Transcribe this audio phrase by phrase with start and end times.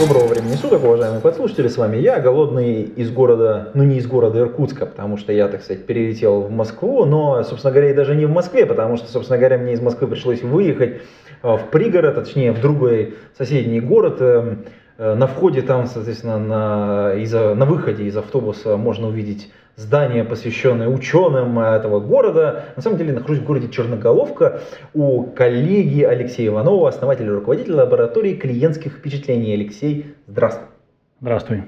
[0.00, 4.38] Доброго времени суток, уважаемые подслушатели, с вами я, голодный из города, ну не из города
[4.38, 8.24] Иркутска, потому что я, так сказать, перелетел в Москву, но, собственно говоря, и даже не
[8.24, 11.02] в Москве, потому что, собственно говоря, мне из Москвы пришлось выехать
[11.42, 14.22] э, в пригород, а точнее в другой соседний город.
[15.00, 20.24] Э, э, На входе там, соответственно, на, из, на выходе из автобуса можно увидеть здание,
[20.24, 22.64] посвященное ученым этого города.
[22.76, 24.60] На самом деле нахожусь в городе Черноголовка
[24.94, 29.54] у коллеги Алексея Иванова, основателя и руководителя лаборатории клиентских впечатлений.
[29.54, 30.66] Алексей, здравствуй.
[31.20, 31.64] Здравствуй.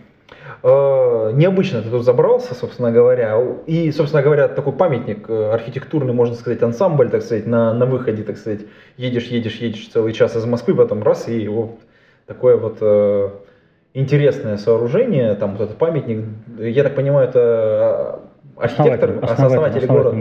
[0.62, 3.40] Э, Необычно ты тут забрался, собственно говоря.
[3.66, 8.22] И, собственно говоря, такой памятник э, архитектурный, можно сказать, ансамбль, так сказать, на, на выходе,
[8.22, 8.60] так сказать,
[8.96, 11.78] едешь, едешь, едешь целый час из Москвы, потом раз, и вот
[12.32, 13.28] такое вот э,
[13.94, 16.24] интересное сооружение, там вот этот памятник,
[16.58, 18.20] я так понимаю, это
[18.56, 20.16] архитектор, Основатель, основатель, города.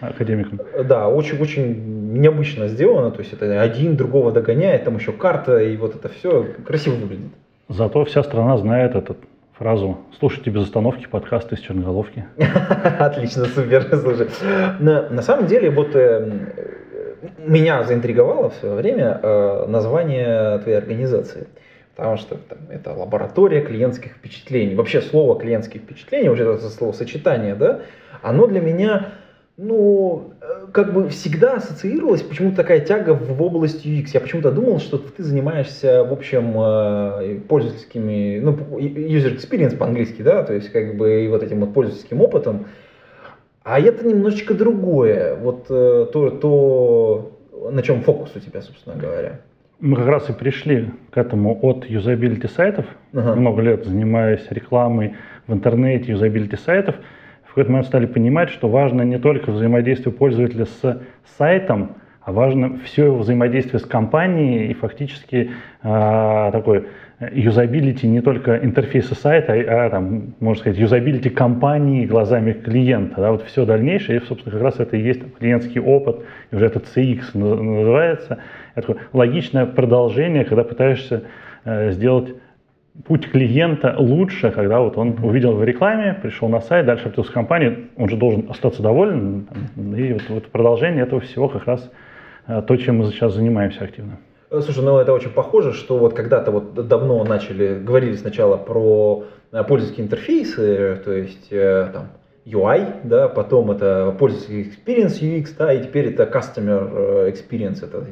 [0.00, 0.48] Да, академик.
[0.84, 5.96] Да, очень-очень необычно сделано, то есть это один другого догоняет, там еще карта, и вот
[5.96, 7.32] это все красиво выглядит.
[7.68, 9.16] Зато вся страна знает эту
[9.58, 12.24] фразу «Слушайте без остановки подкасты из Черноголовки».
[12.98, 14.28] Отлично, супер, слушай.
[14.78, 16.77] На, на самом деле, вот э,
[17.38, 21.46] меня заинтриговало в свое время э, название твоей организации.
[21.96, 24.76] Потому что там, это лаборатория клиентских впечатлений.
[24.76, 27.80] Вообще слово клиентские впечатления, вот это словосочетание, да,
[28.22, 29.08] оно для меня,
[29.56, 34.10] ну, э, как бы всегда ассоциировалось почему-то такая тяга в, в область UX.
[34.14, 40.44] Я почему-то думал, что ты занимаешься, в общем, э, пользовательскими, ну, user experience по-английски, да,
[40.44, 42.66] то есть как бы и вот этим вот пользовательским опытом.
[43.68, 47.32] А это немножечко другое, вот э, то, то,
[47.70, 49.40] на чем фокус у тебя, собственно говоря.
[49.78, 52.86] Мы как раз и пришли к этому от юзабилити сайтов.
[53.12, 53.34] Ага.
[53.34, 55.16] Много лет занимаясь рекламой
[55.46, 56.94] в интернете, юзабилити сайтов.
[57.44, 61.02] В какой-то момент стали понимать, что важно не только взаимодействие пользователя с
[61.36, 65.50] сайтом, а важно все его взаимодействие с компанией и фактически
[65.82, 66.86] э, такой
[67.20, 73.20] юзабилити не только интерфейса сайта, а, а там, можно сказать, юзабилити компании глазами клиента.
[73.20, 76.20] Да, вот все дальнейшее, и, собственно, как раз это и есть там, клиентский опыт,
[76.50, 78.38] и уже это CX наз- называется.
[78.74, 81.24] Это такое логичное продолжение, когда пытаешься
[81.64, 82.34] э, сделать
[83.04, 87.34] путь клиента лучше, когда вот он увидел в рекламе, пришел на сайт, дальше обратился в
[87.34, 89.48] компанию, он же должен остаться доволен.
[89.76, 91.90] И вот, вот продолжение этого всего как раз
[92.46, 94.18] э, то, чем мы сейчас занимаемся активно.
[94.50, 99.24] Э, Слушай, ну это очень похоже, что вот когда-то вот давно начали, говорили сначала про
[99.52, 102.08] э, пользовательские интерфейсы, то есть э, там
[102.46, 108.06] UI, да, потом это пользовательский experience UX, да, и теперь это customer experience, это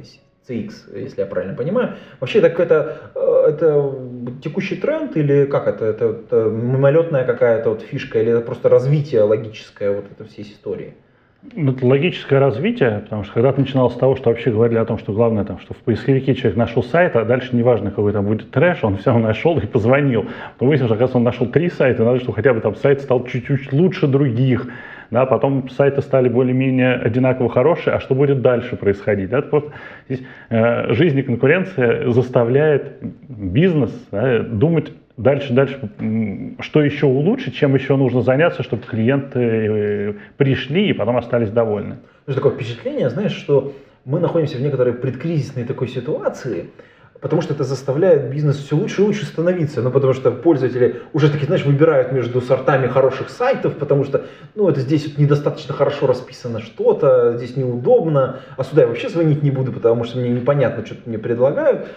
[0.47, 1.97] CX, если я правильно понимаю.
[2.21, 3.95] Вообще так это, это
[4.45, 9.23] текущий тренд или как это, это, это мимолетная какая-то вот фишка или это просто развитие
[9.23, 10.95] логическое вот этой всей истории?
[11.55, 15.13] Ну, логическое развитие, потому что когда-то начиналось с того, что вообще говорили о том, что
[15.13, 18.83] главное, там, что в поисковике человек нашел сайт, а дальше неважно, какой там будет трэш,
[18.83, 20.27] он все равно нашел и позвонил.
[20.61, 23.25] Но выяснилось, что, оказывается, он нашел три сайта, надо, чтобы хотя бы там сайт стал
[23.27, 24.67] чуть-чуть лучше других.
[25.11, 29.31] Да, потом сайты стали более-менее одинаково хорошие, а что будет дальше происходить?
[29.31, 29.71] Да, это просто
[30.09, 32.99] здесь э, жизнь и конкуренция заставляет
[33.29, 35.81] бизнес да, думать дальше, дальше,
[36.61, 41.99] что еще улучшить, чем еще нужно заняться, чтобы клиенты э, пришли и потом остались довольны.
[42.27, 43.73] Ну, такое впечатление, знаешь, что
[44.05, 46.71] мы находимся в некоторой предкризисной такой ситуации,
[47.21, 49.83] потому что это заставляет бизнес все лучше и лучше становиться.
[49.83, 54.69] Ну, потому что пользователи уже такие, знаешь, выбирают между сортами хороших сайтов, потому что, ну,
[54.69, 59.51] это здесь вот недостаточно хорошо расписано что-то, здесь неудобно, а сюда я вообще звонить не
[59.51, 61.89] буду, потому что мне непонятно, что мне предлагают.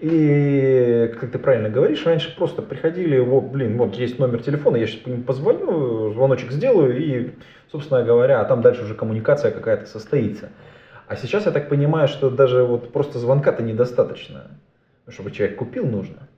[0.00, 4.86] И, как ты правильно говоришь, раньше просто приходили, вот, блин, вот есть номер телефона, я
[4.86, 7.30] сейчас по нему позвоню, звоночек сделаю, и,
[7.70, 10.50] собственно говоря, а там дальше уже коммуникация какая-то состоится.
[11.06, 14.50] А сейчас я так понимаю, что даже вот просто звонка-то недостаточно.
[15.08, 16.28] Чтобы человек купил, нужно.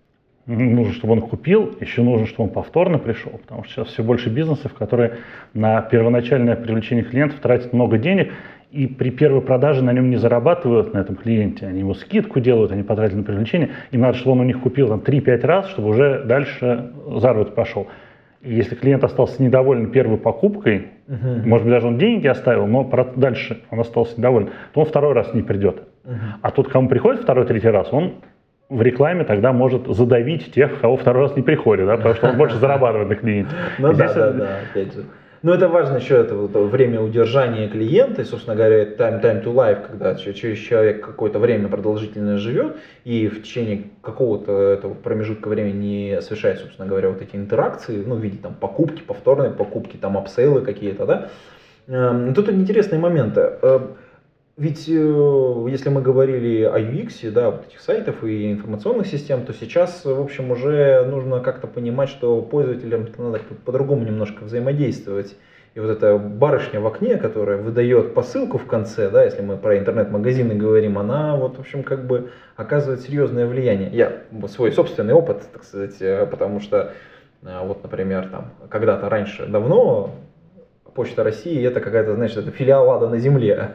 [0.46, 4.28] Нужно, чтобы он купил, еще нужно, чтобы он повторно пришел, потому что сейчас все больше
[4.28, 5.18] бизнесов, которые
[5.54, 8.32] на первоначальное привлечение клиентов тратят много денег,
[8.76, 12.72] и при первой продаже на нем не зарабатывают на этом клиенте, они ему скидку делают,
[12.72, 15.88] они потратили на привлечение, им надо, чтобы он у них купил там 3-5 раз, чтобы
[15.88, 17.86] уже дальше заработок пошел.
[18.42, 21.48] И если клиент остался недоволен первой покупкой, Мгм.
[21.48, 22.84] может быть, даже он деньги оставил, но
[23.16, 25.82] дальше он остался недоволен, то он второй раз не придет.
[26.04, 26.16] Мгм.
[26.42, 28.16] А тот, кому приходит второй, третий раз, он
[28.68, 32.36] в рекламе тогда может задавить тех, кого второй раз не приходит, да, потому что он
[32.36, 33.52] больше зарабатывает на клиенте.
[33.78, 35.04] Ну да, да, да, опять же.
[35.42, 39.54] Но это важно еще это вот время удержания клиента, и, собственно говоря, time, time to
[39.54, 46.58] life, когда человек какое-то время продолжительное живет, и в течение какого-то этого промежутка времени совершает,
[46.58, 51.06] собственно говоря, вот эти интеракции, ну, в виде там покупки, повторные покупки, там апсейлы какие-то,
[51.06, 51.26] да.
[51.88, 53.52] Эм, тут интересные моменты.
[54.56, 59.52] Ведь э, если мы говорили о UX, да, вот этих сайтов и информационных систем, то
[59.52, 65.36] сейчас, в общем, уже нужно как-то понимать, что пользователям надо по-другому немножко взаимодействовать.
[65.74, 69.76] И вот эта барышня в окне, которая выдает посылку в конце, да, если мы про
[69.76, 73.90] интернет-магазины говорим, она вот, в общем, как бы оказывает серьезное влияние.
[73.92, 76.94] Я свой собственный опыт, так сказать, э, потому что
[77.42, 80.14] э, вот, например, там, когда-то раньше, давно,
[80.96, 83.70] Почта России это какая-то, знаешь, это филиал ада на земле.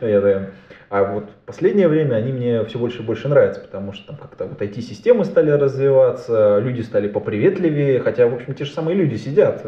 [0.90, 4.44] А вот последнее время они мне все больше и больше нравятся, потому что там как-то
[4.44, 9.66] вот IT-системы стали развиваться, люди стали поприветливее, хотя, в общем, те же самые люди сидят.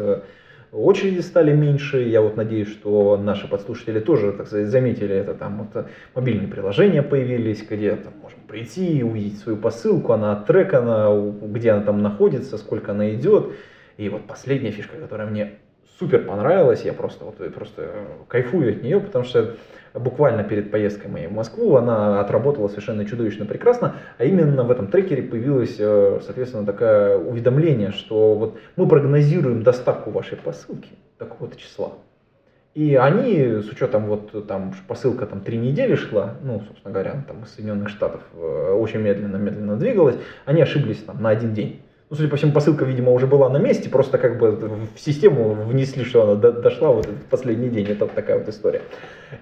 [0.71, 5.69] Очереди стали меньше, я вот надеюсь, что наши подслушатели тоже, так сказать, заметили это, там
[5.73, 11.83] вот мобильные приложения появились, где там можем прийти, увидеть свою посылку, она оттрекана, где она
[11.83, 13.53] там находится, сколько она идет.
[13.97, 15.53] И вот последняя фишка, которая мне
[15.99, 17.89] супер понравилась, я просто, вот, просто
[18.27, 19.55] кайфую от нее, потому что
[19.93, 24.87] буквально перед поездкой моей в Москву она отработала совершенно чудовищно прекрасно, а именно в этом
[24.87, 31.93] трекере появилось, э, соответственно, такое уведомление, что вот мы прогнозируем доставку вашей посылки такого-то числа.
[32.75, 37.43] И они, с учетом вот там посылка там три недели шла, ну, собственно говоря, там
[37.43, 40.15] из Соединенных Штатов э, очень медленно-медленно двигалась,
[40.45, 41.81] они ошиблись там на один день.
[42.09, 44.51] Ну, судя по всему, посылка, видимо, уже была на месте, просто как бы
[44.95, 47.87] в систему внесли, что она до, дошла вот этот последний день.
[47.87, 48.81] Это вот такая вот история.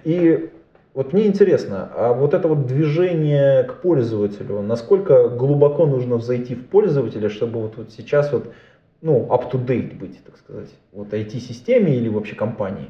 [0.02, 0.50] И
[0.92, 6.66] вот мне интересно, а вот это вот движение к пользователю, насколько глубоко нужно взойти в
[6.66, 8.52] пользователя, чтобы вот, вот сейчас вот,
[9.00, 12.88] ну, up-to-date быть, так сказать, вот IT-системе или вообще компании?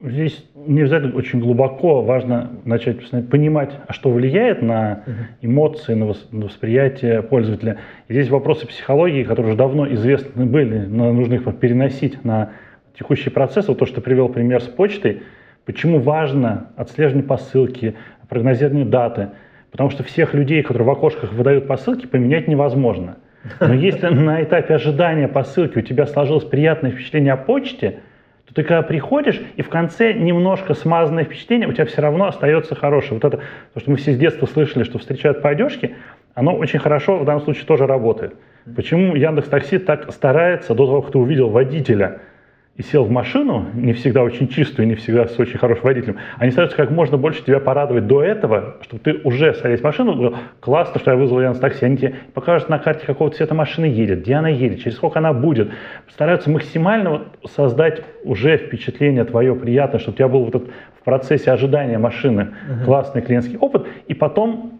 [0.00, 5.02] Здесь не обязательно очень глубоко, важно начать понимать, а что влияет на
[5.42, 7.78] эмоции, на восприятие пользователя.
[8.06, 12.52] И здесь вопросы психологии, которые уже давно известны были, но нужно их переносить на
[12.96, 13.66] текущий процесс.
[13.66, 15.22] Вот то, что привел пример с почтой,
[15.64, 17.96] почему важно отслеживание посылки,
[18.28, 19.30] прогнозирование даты.
[19.72, 23.16] Потому что всех людей, которые в окошках выдают посылки, поменять невозможно.
[23.58, 27.98] Но если на этапе ожидания посылки у тебя сложилось приятное впечатление о почте–
[28.48, 32.74] то ты когда приходишь, и в конце немножко смазанное впечатление, у тебя все равно остается
[32.74, 33.20] хорошее.
[33.20, 33.42] Вот это,
[33.74, 35.96] то, что мы все с детства слышали, что встречают по одежке,
[36.34, 38.34] оно очень хорошо в данном случае тоже работает.
[38.74, 42.20] Почему Яндекс Такси так старается до того, как ты увидел водителя,
[42.78, 46.52] и сел в машину, не всегда очень чистую, не всегда с очень хорошим водителем, они
[46.52, 50.38] стараются как можно больше тебя порадовать до этого, чтобы ты уже садясь в машину, говорил,
[50.60, 54.20] классно, что я вызвал Яндекс Такси, они тебе покажут на карте, какого цвета машина едет,
[54.20, 55.72] где она едет, через сколько она будет.
[56.08, 60.70] Стараются максимально вот создать уже впечатление твое приятное, чтобы у тебя был вот этот
[61.00, 62.84] в процессе ожидания машины uh-huh.
[62.84, 64.78] классный клиентский опыт, и потом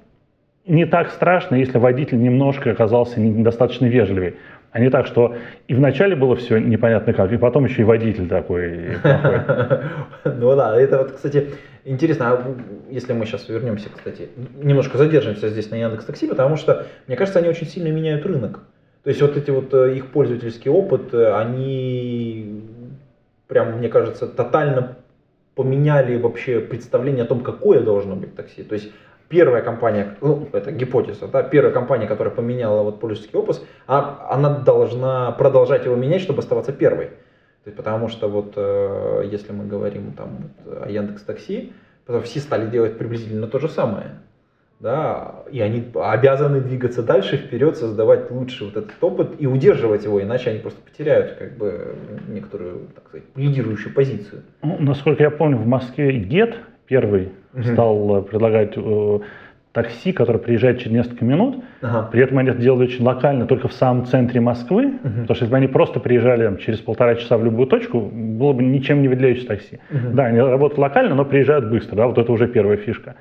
[0.69, 4.37] не так страшно, если водитель немножко оказался недостаточно вежливый.
[4.71, 5.35] А не так, что
[5.67, 8.99] и вначале было все непонятно как, и потом еще и водитель такой
[10.25, 11.51] Ну да, это вот, кстати,
[11.85, 12.57] интересно, а
[12.91, 14.29] если мы сейчас вернемся, кстати,
[14.63, 18.61] немножко задержимся здесь на Яндекс Такси, потому что, мне кажется, они очень сильно меняют рынок.
[19.05, 22.63] То есть вот эти вот э, их пользовательский опыт, э, они
[23.47, 24.99] прям, мне кажется, тотально
[25.55, 28.63] поменяли вообще представление о том, какое должно быть такси.
[28.63, 28.93] То есть
[29.29, 34.59] первая компания, ну, это гипотеза, да, первая компания, которая поменяла вот пользовательский опыт, а, она
[34.59, 37.07] должна продолжать его менять, чтобы оставаться первой.
[37.65, 41.73] То есть, потому что вот э, если мы говорим там вот, о Яндекс Такси,
[42.23, 44.21] все стали делать приблизительно то же самое.
[44.81, 50.23] Да, и они обязаны двигаться дальше, вперед, создавать лучше вот этот опыт и удерживать его,
[50.23, 51.97] иначе они просто потеряют как бы
[52.29, 54.43] некоторую, так сказать, лидирующую позицию.
[54.63, 56.55] Ну, насколько я помню, в Москве GET
[56.89, 57.63] первый угу.
[57.63, 59.19] стал э, предлагать э,
[59.73, 61.63] такси, которое приезжает через несколько минут.
[61.83, 62.09] Ага.
[62.11, 64.87] При этом они это делали очень локально, только в самом центре Москвы.
[64.87, 64.97] Угу.
[65.03, 68.53] Потому что если бы они просто приезжали там, через полтора часа в любую точку, было
[68.53, 69.79] бы ничем не выделяющее такси.
[69.91, 70.15] Угу.
[70.15, 71.97] Да, они работают локально, но приезжают быстро.
[71.97, 73.15] Да, вот это уже первая фишка.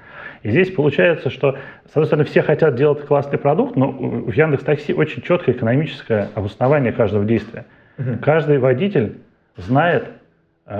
[0.43, 1.57] И здесь получается, что,
[1.87, 6.29] с одной стороны, все хотят делать классный продукт, но в Яндекс Такси очень четкое экономическое
[6.35, 7.65] обоснование каждого действия.
[7.97, 8.19] Угу.
[8.21, 9.17] Каждый водитель
[9.57, 10.05] знает,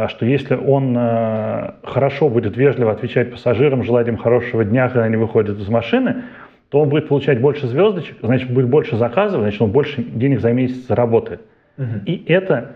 [0.09, 5.15] что если он э, хорошо будет вежливо отвечать пассажирам, желать им хорошего дня, когда они
[5.15, 6.23] выходят из машины,
[6.69, 10.51] то он будет получать больше звездочек, значит, будет больше заказов, значит, он больше денег за
[10.51, 11.41] месяц заработает.
[11.77, 11.85] Угу.
[12.05, 12.73] И это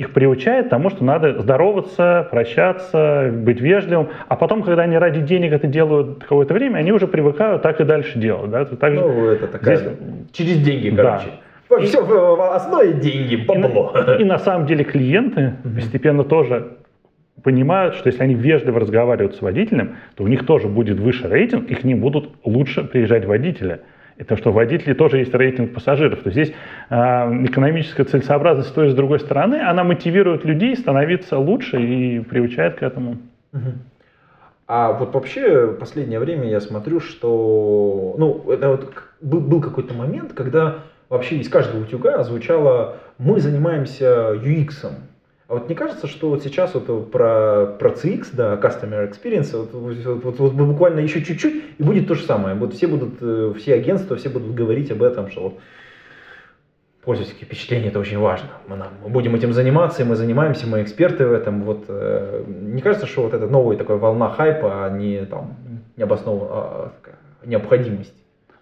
[0.00, 5.52] их приучает тому, что надо здороваться, прощаться, быть вежливым, а потом, когда они ради денег
[5.52, 8.50] это делают какое-то время, они уже привыкают так и дальше делать.
[8.50, 8.64] Да?
[8.64, 9.92] Так же, ну, это такая, здесь...
[10.32, 11.26] через деньги, короче.
[11.26, 11.32] Да.
[11.82, 13.92] Все в основе деньги, бабло.
[13.94, 16.76] И, на, и на самом деле клиенты постепенно тоже
[17.42, 21.70] понимают, что если они вежливо разговаривают с водителем, то у них тоже будет выше рейтинг,
[21.70, 23.80] и к ним будут лучше приезжать водители.
[24.16, 26.22] И то, что водители тоже есть рейтинг пассажиров.
[26.22, 26.56] То есть здесь
[26.90, 26.94] э,
[27.46, 32.76] экономическая целесообразность с той и с другой стороны, она мотивирует людей становиться лучше и приучает
[32.76, 33.16] к этому.
[34.66, 39.94] А вот вообще в последнее время я смотрю, что ну, это вот был, был какой-то
[39.94, 40.80] момент, когда
[41.10, 44.90] вообще из каждого утюга звучало «мы занимаемся UX».
[45.48, 49.74] А вот не кажется, что вот сейчас вот про, про CX, да, Customer Experience, вот,
[49.74, 52.54] вот, вот, вот буквально еще чуть-чуть, и будет то же самое.
[52.54, 55.58] Вот все будут, э, все агентства, все будут говорить об этом, что вот
[57.02, 58.50] пользовательские впечатления это очень важно.
[58.68, 61.64] Мы, нам, мы будем этим заниматься, и мы занимаемся, мы эксперты в этом.
[61.64, 65.56] Вот, э, не кажется, что вот эта новая такая волна хайпа, а не там
[65.96, 66.92] необоснованная а,
[67.44, 68.14] необходимость?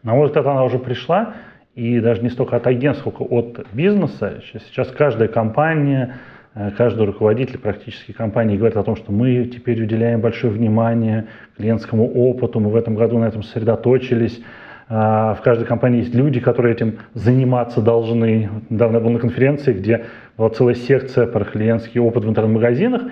[0.02, 1.34] На мой взгляд, она уже пришла,
[1.78, 4.42] и даже не столько от агентства, сколько от бизнеса.
[4.66, 6.16] Сейчас каждая компания,
[6.56, 12.12] э, каждый руководитель практически компании говорит о том, что мы теперь уделяем большое внимание клиентскому
[12.12, 14.42] опыту, мы в этом году на этом сосредоточились,
[14.88, 18.50] а, в каждой компании есть люди, которые этим заниматься должны.
[18.70, 20.06] Недавно я был на конференции, где
[20.36, 23.02] была целая секция про клиентский опыт в интернет-магазинах,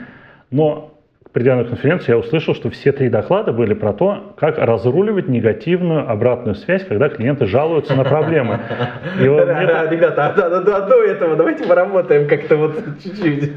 [0.50, 0.95] но
[1.37, 6.11] придя на конференцию, я услышал, что все три доклада были про то, как разруливать негативную
[6.11, 8.61] обратную связь, когда клиенты жалуются на проблемы.
[9.23, 9.95] И вот да, это...
[9.95, 13.52] Ребята, а до, до, до этого давайте поработаем как-то вот чуть-чуть.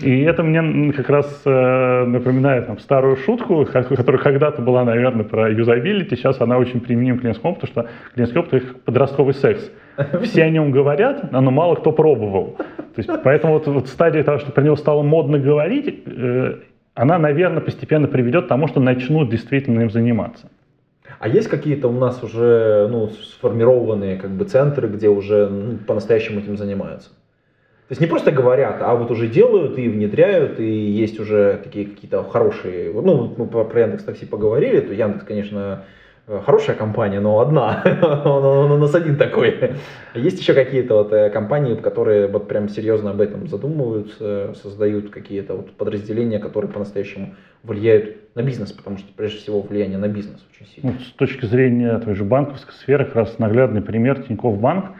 [0.00, 5.50] И это мне как раз э, напоминает там, старую шутку, которая когда-то была, наверное, про
[5.50, 9.70] юзабилити, сейчас она очень применима к клиентскому опыту, что клиентский опыт— это подростковый секс.
[10.22, 12.56] Все о нем говорят, но мало кто пробовал.
[12.56, 16.54] То есть, поэтому вот, вот стадия того, что про него стало модно говорить, э,
[16.98, 20.50] она, наверное, постепенно приведет к тому, что начнут действительно им заниматься.
[21.20, 26.40] А есть какие-то у нас уже ну, сформированные как бы, центры, где уже ну, по-настоящему
[26.40, 27.10] этим занимаются?
[27.10, 31.86] То есть не просто говорят, а вот уже делают и внедряют, и есть уже такие
[31.86, 35.84] какие-то хорошие, ну, мы про Яндекс Такси поговорили, то Яндекс, конечно,
[36.44, 37.82] хорошая компания, но одна,
[38.24, 39.72] он, у нас один такой.
[40.14, 45.54] Есть еще какие-то вот э, компании, которые вот прям серьезно об этом задумываются, создают какие-то
[45.54, 50.66] вот подразделения, которые по-настоящему влияют на бизнес, потому что прежде всего влияние на бизнес очень
[50.66, 50.92] сильно.
[50.92, 54.92] Ну, с точки зрения той же банковской сферы, как раз наглядный пример Тинькофф Банк,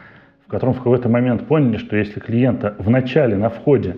[0.47, 3.97] в котором в какой-то момент поняли, что если клиента в начале, на входе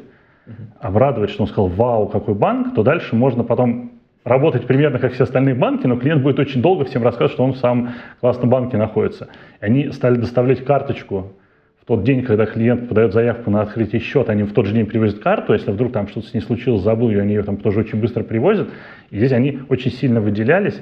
[0.80, 3.90] обрадовать, что он сказал, вау, какой банк, то дальше можно потом
[4.24, 7.54] работать примерно как все остальные банки, но клиент будет очень долго всем рассказывать, что он
[7.54, 9.30] в самом классном банке находится.
[9.62, 11.34] И они стали доставлять карточку
[11.82, 14.86] в тот день, когда клиент подает заявку на открытие счета, они в тот же день
[14.86, 17.80] привозят карту, если вдруг там что-то с ней случилось, забыл ее, они ее там тоже
[17.80, 18.70] очень быстро привозят.
[19.10, 20.80] И здесь они очень сильно выделялись.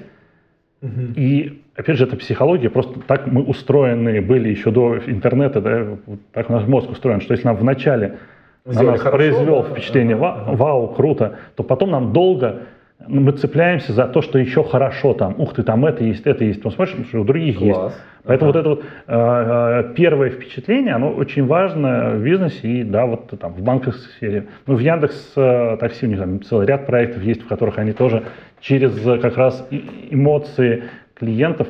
[0.81, 1.13] Угу.
[1.15, 6.19] И опять же, это психология, просто так мы устроены были еще до интернета, да, вот
[6.33, 8.17] так у нас мозг устроен, что если нам вначале
[8.65, 9.69] на нас хорошо, произвел да?
[9.69, 12.63] впечатление, вау, вау, круто, то потом нам долго
[13.07, 15.35] мы цепляемся за то, что еще хорошо там.
[15.37, 16.61] Ух ты, там это есть, это есть.
[16.61, 17.93] Посмотришь, что у других Класс.
[17.93, 18.03] есть.
[18.23, 18.57] Поэтому ага.
[18.57, 23.53] вот это вот э, первое впечатление, оно очень важно в бизнесе и, да, вот там
[23.53, 24.47] в банковской сфере.
[24.67, 27.93] Ну, в Яндекс э, Такси у них там целый ряд проектов есть, в которых они
[27.93, 28.23] тоже
[28.59, 29.65] через как раз
[30.09, 30.83] эмоции
[31.15, 31.69] клиентов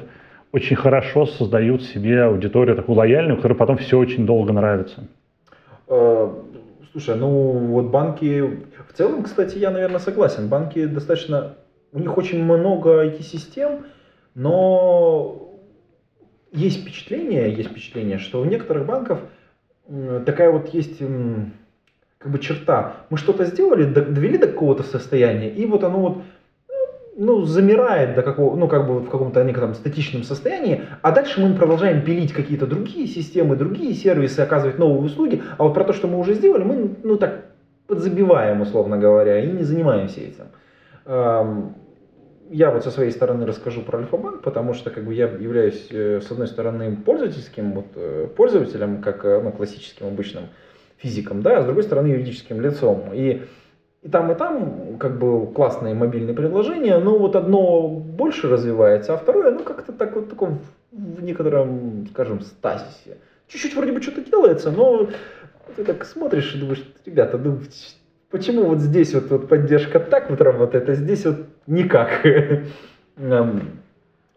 [0.52, 5.04] очень хорошо создают себе аудиторию такую лояльную, которой потом все очень долго нравится.
[7.00, 10.50] Слушай, ну вот банки, в целом, кстати, я, наверное, согласен.
[10.50, 11.56] Банки достаточно,
[11.94, 13.86] у них очень много IT-систем,
[14.36, 15.56] но
[16.52, 19.22] есть впечатление, есть впечатление, что у некоторых банков
[20.26, 20.98] такая вот есть
[22.18, 22.98] как бы черта.
[23.10, 26.18] Мы что-то сделали, довели до какого-то состояния, и вот оно вот
[27.20, 31.54] ну, замирает до какого, ну, как бы в каком-то некотором статичном состоянии, а дальше мы
[31.54, 36.08] продолжаем пилить какие-то другие системы, другие сервисы, оказывать новые услуги, а вот про то, что
[36.08, 37.46] мы уже сделали, мы, ну, так
[37.88, 40.46] подзабиваем, условно говоря, и не занимаемся этим.
[42.50, 46.20] Я вот со своей стороны расскажу про Альфа-банк, потому что как бы я являюсь, э,
[46.20, 50.46] с одной стороны, пользовательским вот, э, пользователем, как э, ну, классическим обычным
[50.98, 53.12] физиком, да, а с другой стороны, юридическим лицом.
[53.14, 53.44] И
[54.02, 59.18] и там, и там как бы классные мобильные приложения, но вот одно больше развивается, а
[59.18, 60.60] второе, ну как-то так вот таком
[60.92, 63.18] в некотором, скажем, стазисе.
[63.48, 65.10] Чуть-чуть вроде бы что-то делается, но
[65.76, 67.60] ты так смотришь и думаешь, ребята, ну
[68.30, 71.38] почему вот здесь вот, вот поддержка так вот работает, а здесь вот
[71.68, 72.26] никак.
[73.18, 73.80] Эм,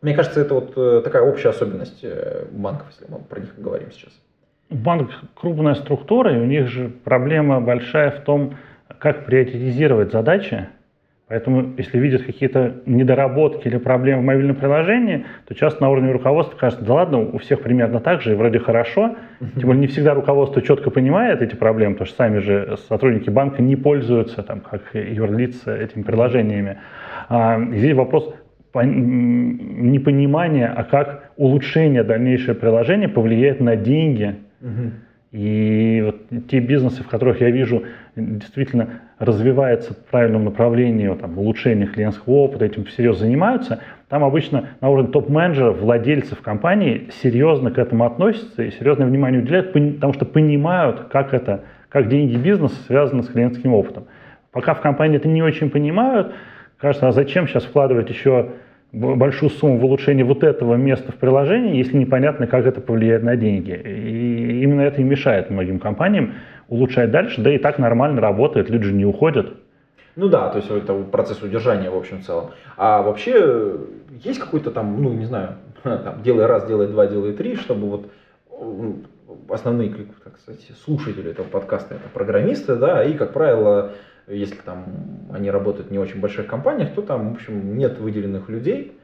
[0.01, 3.93] мне кажется, это вот э, такая общая особенность э, банков, если мы про них говорим
[3.93, 4.13] сейчас.
[4.71, 8.57] Банк крупная структура, и у них же проблема большая в том,
[9.03, 10.69] как приоритизировать задачи.
[11.27, 16.57] Поэтому, если видят какие-то недоработки или проблемы в мобильном приложении, то часто на уровне руководства
[16.57, 19.17] кажется, да ладно, у всех примерно так же, и вроде хорошо.
[19.57, 23.61] Тем более не всегда руководство четко понимает эти проблемы, потому что сами же сотрудники банка
[23.61, 26.79] не пользуются, там, как юрлица, этими приложениями.
[27.29, 28.33] А, здесь вопрос
[28.75, 34.37] непонимания, а как улучшение дальнейшее приложения повлияет на деньги.
[35.33, 37.85] И вот те бизнесы, в которых я вижу
[38.17, 44.91] действительно развивается в правильном направлении, там, улучшение клиентского опыта, этим всерьез занимаются, там обычно на
[44.91, 51.09] уровне топ-менеджеров, владельцев компании серьезно к этому относятся и серьезное внимание уделяют, потому что понимают,
[51.11, 54.05] как это, как деньги бизнеса связаны с клиентским опытом.
[54.51, 56.35] Пока в компании это не очень понимают,
[56.77, 58.51] кажется, а зачем сейчас вкладывать еще
[58.93, 63.37] большую сумму в улучшение вот этого места в приложении, если непонятно, как это повлияет на
[63.37, 63.73] деньги.
[63.73, 66.35] И именно это и мешает многим компаниям
[66.69, 69.55] улучшать дальше, да и так нормально работает, люди же не уходят.
[70.15, 72.51] Ну да, то есть это процесс удержания в общем целом.
[72.77, 73.79] А вообще
[74.23, 78.11] есть какой-то там, ну не знаю, там, делай раз, делай два, делай три, чтобы вот
[79.49, 79.91] основные,
[80.23, 83.93] так сказать, слушатели этого подкаста это программисты, да, и, как правило,
[84.27, 84.85] если там
[85.33, 88.99] они работают в не очень больших компаниях, то там, в общем, нет выделенных людей,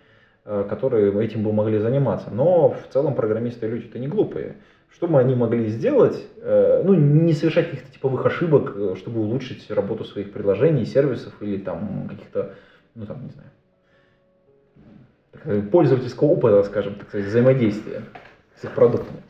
[0.44, 2.30] э, которые этим бы могли заниматься.
[2.30, 4.56] Но в целом программисты люди-то не глупые.
[4.90, 6.24] Что бы они могли сделать?
[6.40, 11.58] Э, ну, не совершать каких-то типовых ошибок, э, чтобы улучшить работу своих приложений, сервисов или
[11.58, 12.54] там каких-то,
[12.94, 13.50] ну там, не знаю,
[15.70, 18.02] пользовательского опыта, скажем, так сказать, взаимодействия
[18.56, 19.20] с их продуктами.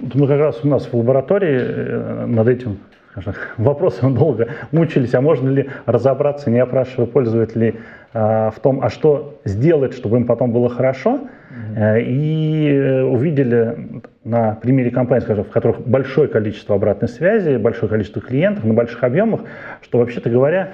[0.00, 2.78] Мы как раз у нас в лаборатории над этим
[3.56, 7.76] вопросом долго мучились, а можно ли разобраться, не опрашивая пользователей,
[8.12, 12.02] а, в том, а что сделать, чтобы им потом было хорошо, mm-hmm.
[12.02, 18.64] и увидели на примере компаний, скажем, в которых большое количество обратной связи, большое количество клиентов
[18.64, 19.42] на больших объемах,
[19.82, 20.70] что, вообще-то говоря,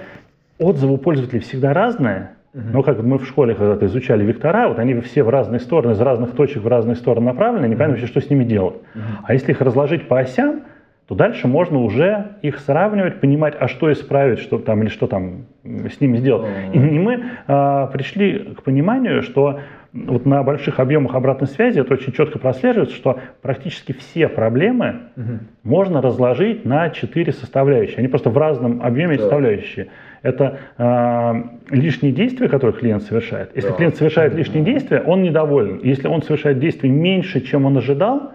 [0.59, 2.63] отзывы у пользователей всегда разные, Uh-huh.
[2.73, 6.01] Но как мы в школе когда-то изучали вектора, вот они все в разные стороны, из
[6.01, 8.01] разных точек в разные стороны направлены, непонятно uh-huh.
[8.01, 8.75] вообще, что с ними делать.
[8.75, 9.01] Uh-huh.
[9.23, 10.63] А если их разложить по осям,
[11.11, 15.47] то дальше можно уже их сравнивать, понимать, а что исправить, что там или что там
[15.65, 16.49] с ними сделать.
[16.73, 19.59] И, мы а, пришли к пониманию, что
[19.93, 25.39] вот на больших объемах обратной связи это очень четко прослеживается, что практически все проблемы угу.
[25.65, 27.97] можно разложить на четыре составляющие.
[27.99, 29.23] Они просто в разном объеме да.
[29.23, 29.89] составляющие.
[30.23, 33.51] Это э, лишние действия, которые клиент совершает.
[33.57, 33.75] Если да.
[33.75, 35.81] клиент совершает лишние действия, он недоволен.
[35.83, 38.35] Если он совершает действия меньше, чем он ожидал,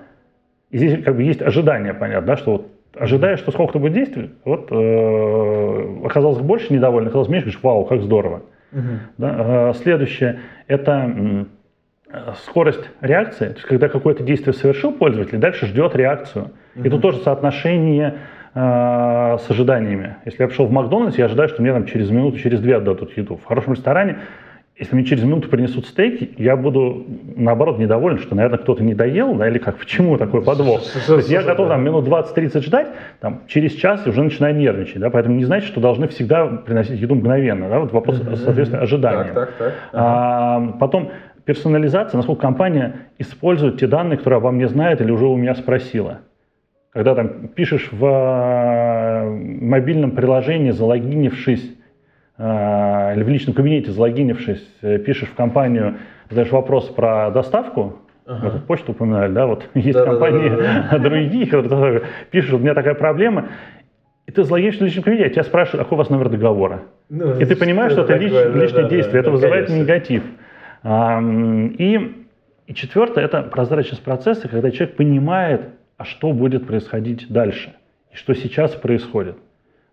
[0.76, 2.68] и здесь как бы есть ожидание, понятно, да, что вот
[3.00, 8.02] ожидаешь, что сколько-то будет действий, вот э, оказалось больше недовольных, оказалось меньше, говоришь, вау, как
[8.02, 8.42] здорово.
[8.74, 8.82] Угу.
[9.18, 11.46] Да, э, следующее– это
[12.44, 16.52] скорость реакции, то есть когда какое-то действие совершил пользователь, дальше ждет реакцию.
[16.76, 16.84] Угу.
[16.84, 18.16] И тут тоже соотношение
[18.54, 18.60] э,
[19.40, 20.18] с ожиданиями.
[20.26, 23.16] Если я пришел в Макдональдс, я ожидаю, что мне там через минуту, через две отдадут
[23.16, 23.38] еду.
[23.38, 24.18] В хорошем ресторане
[24.78, 27.06] если мне через минуту принесут стейк, я буду,
[27.38, 30.82] наоборот, недоволен, что, наверное, кто-то не доел, да, или как, почему такой подвох?
[31.08, 32.88] То есть я готов там минут 20-30 ждать,
[33.22, 37.16] там, через час уже начинаю нервничать, да, поэтому не значит, что должны всегда приносить еду
[37.16, 39.32] мгновенно, да, вот вопрос, соответственно, ожидания.
[39.34, 40.80] Так, так, так.
[40.80, 41.12] Потом
[41.46, 46.20] персонализация, насколько компания использует те данные, которые обо мне знает или уже у меня спросила.
[46.92, 49.26] Когда там пишешь в
[49.62, 51.76] мобильном приложении, залогинившись
[52.38, 58.50] или в личном кабинете, залогинившись, э, пишешь в компанию, задаешь вопрос про доставку, Ага.
[58.50, 60.98] Вот почту упоминали, да, вот есть да, компании да, да, да.
[61.10, 63.50] другие, которые пишут, у меня такая проблема,
[64.26, 66.86] и ты залогинишься в личном кабинете, а тебя спрашивают, а какой у вас номер договора?
[67.10, 69.68] Ну, и ты понимаешь, что, это лич, да, личное да, действие, да, это да, вызывает
[69.68, 69.84] конечно.
[69.84, 70.24] негатив.
[70.82, 72.26] А, и,
[72.66, 75.62] и четвертое, это прозрачность процесса, когда человек понимает,
[75.98, 77.76] а что будет происходить дальше,
[78.12, 79.38] и что сейчас происходит.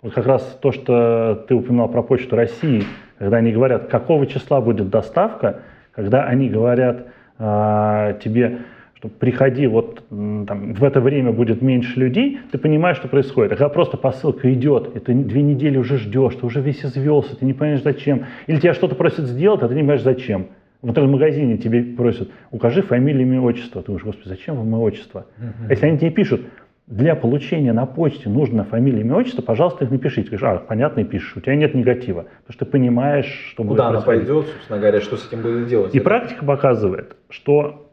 [0.03, 2.83] Вот как раз то, что ты упоминал про Почту России,
[3.19, 5.61] когда они говорят, какого числа будет доставка,
[5.93, 7.07] когда они говорят
[7.39, 8.59] э, тебе,
[8.97, 13.53] что приходи, вот там, в это время будет меньше людей, ты понимаешь, что происходит.
[13.53, 17.37] А когда просто посылка идет, и ты две недели уже ждешь, ты уже весь извелся,
[17.37, 18.27] ты не понимаешь зачем.
[18.49, 20.47] Или тебя что-то просят сделать, а ты не понимаешь зачем.
[20.83, 23.83] В интернет-магазине тебе просят, укажи фамилию, имя, отчество.
[23.83, 25.27] Ты думаешь, господи, зачем вам мое отчество?
[25.39, 25.71] Uh-huh.
[25.71, 26.41] Если они тебе пишут,
[26.87, 30.37] для получения на почте нужно фамилия, имя, отчество, пожалуйста, их напишите.
[30.37, 33.89] Говоришь, а, понятно, и пишешь, у тебя нет негатива, потому что ты понимаешь, что Куда
[33.89, 35.95] будет она пойдет, собственно говоря, что с этим будет делать.
[35.95, 36.05] И это?
[36.05, 37.93] практика показывает, что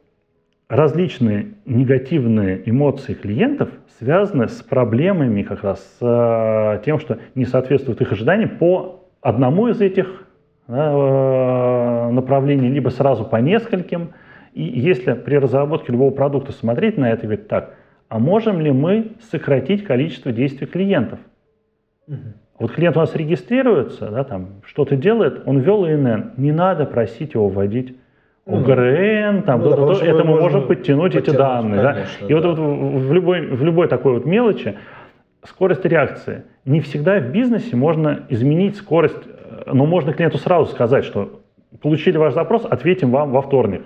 [0.67, 8.01] различные негативные эмоции клиентов связаны с проблемами как раз с э, тем, что не соответствует
[8.01, 10.25] их ожиданиям по одному из этих
[10.67, 14.11] э, направлений, либо сразу по нескольким.
[14.53, 17.75] И если при разработке любого продукта смотреть на это и говорить, так,
[18.09, 21.19] а можем ли мы сократить количество действий клиентов?
[22.07, 22.17] Угу.
[22.59, 27.35] Вот клиент у нас регистрируется, да, там что-то делает, он ввел ИНН, не надо просить
[27.35, 27.95] его вводить
[28.45, 31.81] ОГРН, там, ну, то, да, то, что это мы можем можем подтянуть, эти подтянуть, данные.
[31.81, 31.93] да.
[31.93, 32.49] конечно, И вот, да.
[32.49, 34.75] вот в, в любой, в любой такой вот мелочи
[35.43, 36.43] скорость реакции.
[36.65, 41.41] Не всегда в бизнесе можно изменить скорость, э, но можно клиенту сразу сказать, что
[41.81, 43.83] получили ваш запрос, ответим вам во вторник.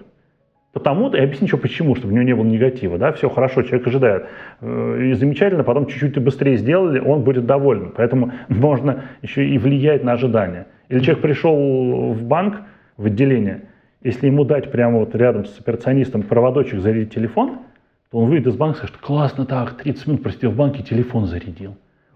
[0.73, 2.97] Потому-то и объяснить, что почему, чтобы у него не было негатива.
[2.97, 3.12] Да?
[3.12, 4.25] Все хорошо, человек ожидает.
[4.59, 7.93] Э, И замечательно, потом чуть-чуть быстрее сделали, он будет доволен.
[7.95, 10.65] Поэтому можно еще и влиять на ожидания.
[10.89, 12.62] Или человек пришел в банк,
[12.97, 13.62] в отделение,
[14.03, 17.59] если ему дать прямо вот рядом с операционистом проводочек зарядить телефон,
[18.12, 21.25] то он выйдет из банка и скажет, классно так, 30 минут просидел в банке, телефон
[21.27, 21.75] зарядил.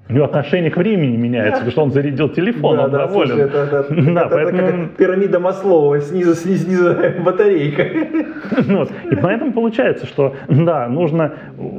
[0.10, 3.28] У него отношение к времени меняется, потому что он зарядил телефон, он доволен.
[3.28, 3.58] слушай, это,
[3.90, 7.84] это- Да, это поэтому- как пирамида Маслова, снизу, снизу, снизу батарейка.
[8.68, 8.90] Вот.
[9.12, 11.34] И поэтому получается, что да, нужно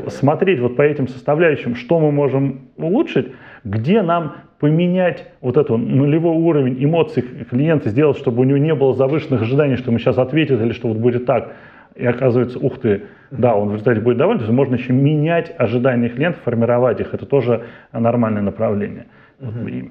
[0.08, 3.28] смотреть вот по этим составляющим, что мы можем улучшить,
[3.64, 8.92] где нам поменять вот этот нулевой уровень эмоций клиента, сделать, чтобы у него не было
[8.92, 11.52] завышенных ожиданий, что ему сейчас ответят или что вот будет так.
[11.98, 14.38] И оказывается, ух ты, да, он в результате будет доволен.
[14.38, 17.12] То есть можно еще менять ожидания клиента, формировать их.
[17.12, 19.06] Это тоже нормальное направление.
[19.40, 19.68] Вот.
[19.68, 19.90] И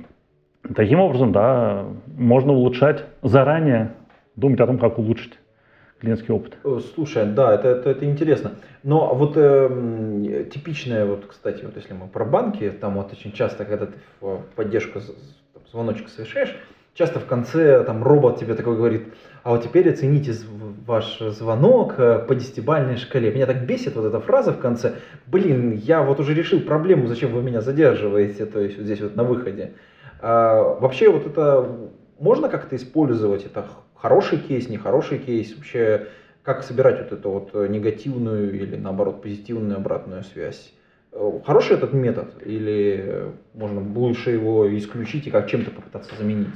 [0.73, 1.85] таким образом, да,
[2.17, 3.91] можно улучшать заранее,
[4.37, 5.37] думать о том, как улучшить
[5.99, 6.57] клиентский опыт.
[6.63, 8.51] О, Слушай, да, это, это, это интересно.
[8.83, 13.65] Но вот эм, типичное, вот, кстати, вот если мы про банки, там вот очень часто,
[13.65, 15.01] когда ты в поддержку
[15.71, 16.55] звоночек совершаешь,
[16.97, 20.33] часто в конце там робот тебе такой говорит, а вот теперь оцените
[20.85, 23.31] ваш звонок э, по десятибальной шкале.
[23.31, 24.95] Меня так бесит вот эта фраза в конце.
[25.27, 29.15] Блин, я вот уже решил проблему, зачем вы меня задерживаете, то есть вот здесь вот
[29.15, 29.73] на выходе.
[30.21, 31.69] А, вообще вот это
[32.19, 33.45] можно как-то использовать?
[33.45, 35.55] Это хороший кейс, нехороший кейс?
[35.55, 36.07] Вообще
[36.41, 40.73] как собирать вот эту вот негативную или наоборот позитивную обратную связь?
[41.11, 46.47] Э, Хороший этот метод или можно лучше его исключить и как чем-то попытаться заменить?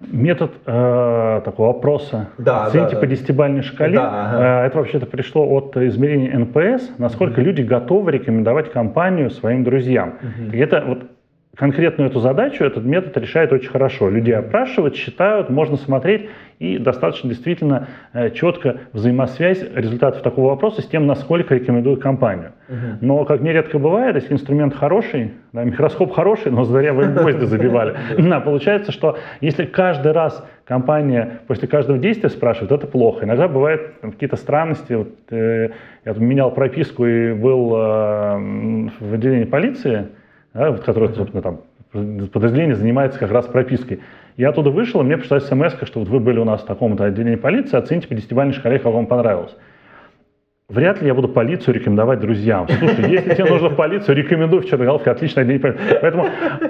[0.00, 2.28] Метод э, такого опроса.
[2.36, 3.12] Да, Оцените да, по да.
[3.12, 3.96] десятибальной шкале.
[3.96, 4.64] Да, ага.
[4.64, 10.14] Э, это вообще-то пришло от измерения NPS, насколько люди готовы рекомендовать компанию своим друзьям.
[10.20, 10.50] Мгм.
[10.50, 11.04] И это вот
[11.56, 14.10] конкретную эту задачу этот метод решает очень хорошо.
[14.10, 20.86] Людей опрашивают, считают, можно смотреть и достаточно действительно э, четко взаимосвязь результатов такого вопроса с
[20.86, 22.52] тем, насколько рекомендуют компанию.
[22.68, 22.98] Мгм.
[23.00, 27.96] Но, как нередко бывает, если инструмент хороший, да, микроскоп хороший, но зря вы гвозди забивали,
[28.18, 33.24] да, получается, что если каждый раз компания после каждого действия спрашивает, это плохо.
[33.24, 34.92] Иногда бывают какие-то странности.
[34.94, 35.70] Вот, э,
[36.04, 38.38] я менял прописку и был э,
[39.00, 40.08] в отделении полиции,
[40.56, 41.60] да, вот, которое, собственно, там
[41.92, 44.00] подразделение занимается как раз пропиской.
[44.36, 47.04] Я оттуда вышел, и мне пришла смс, что вот вы были у нас в таком-то
[47.04, 49.56] отделении полиции, оцените по десятибалльной шкале, как вам понравилось.
[50.68, 52.66] Вряд ли я буду полицию рекомендовать друзьям.
[52.68, 55.76] Слушай, если тебе нужно в полицию, рекомендую в Черноголовке, полиции.
[56.00, 56.26] Поэтому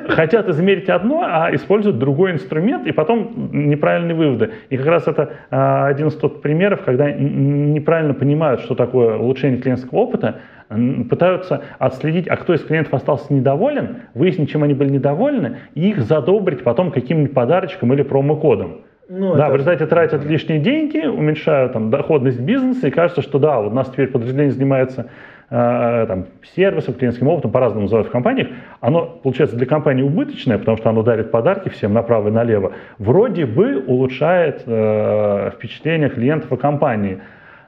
[0.09, 4.51] хотят измерить одно, а используют другой инструмент, и потом неправильные выводы.
[4.69, 9.63] И как раз это а, один из тот примеров, когда неправильно понимают, что такое улучшение
[9.63, 15.59] клиентского опыта, пытаются отследить, а кто из клиентов остался недоволен, выяснить, чем они были недовольны,
[15.75, 18.79] и их задобрить потом каким-нибудь подарочком или промокодом.
[19.09, 23.39] Ну, да, это- в результате тратят лишние деньги, уменьшают там, доходность бизнеса, и кажется, что
[23.39, 25.07] да, вот у нас теперь подразделение занимается
[25.49, 26.27] э, там,
[26.57, 28.49] сервисом, клиентским опытом, по-разному называют в компаниях.
[28.81, 32.73] Оно, получается, для компании убыточное, потому что оно дарит подарки всем направо и налево.
[32.99, 37.21] Вроде бы улучшает э, впечатление клиентов о компании,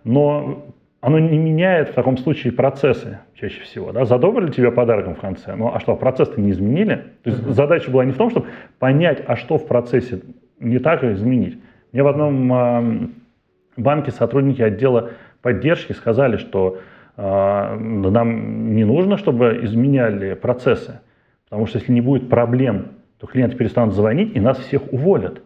[0.02, 0.64] но
[1.00, 3.92] оно не меняет в таком случае процессы чаще всего.
[3.92, 4.04] Да?
[4.04, 7.04] Задобрили тебя подарком в конце, ну а что, процесс-то не изменили?
[7.22, 8.46] То есть задача была не в том, чтобы
[8.78, 10.20] понять, а что в процессе
[10.58, 11.58] не так и изменить.
[11.92, 13.14] Мне в одном эм,
[13.76, 16.78] банке сотрудники отдела поддержки сказали, что
[17.16, 21.00] э, нам не нужно, чтобы изменяли процессы,
[21.44, 25.42] потому что если не будет проблем, то клиенты перестанут звонить и нас всех уволят.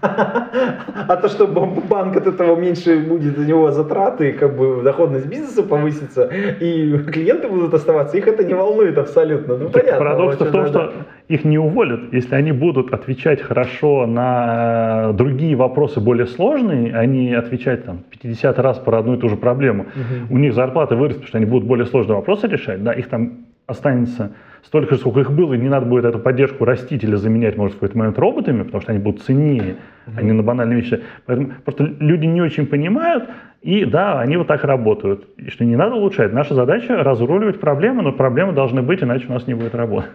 [0.00, 5.62] А то, что банк от этого меньше будет за него затраты, как бы доходность бизнеса
[5.62, 6.30] повысится,
[6.60, 9.56] и клиенты будут оставаться, их это не волнует абсолютно.
[9.56, 9.98] Ну, понятно.
[9.98, 10.92] Парадокс в том, что
[11.28, 17.34] их не уволят, если они будут отвечать хорошо на э, другие вопросы более сложные, не
[17.34, 19.86] отвечать там 50 раз про одну и ту же проблему.
[20.30, 23.46] У них зарплата вырастет, потому что они будут более сложные вопросы решать, да, их там
[23.66, 24.32] останется
[24.68, 27.76] столько же, сколько их было, и не надо будет эту поддержку растить или заменять, может,
[27.76, 29.76] в какой-то момент роботами, потому что они будут ценнее,
[30.14, 31.02] а не на банальные вещи.
[31.24, 33.24] Поэтому просто люди не очень понимают,
[33.62, 35.26] и да, они вот так работают.
[35.38, 36.34] И что не надо улучшать.
[36.34, 40.08] Наша задача разруливать проблемы, но проблемы должны быть, иначе у нас не будет работы.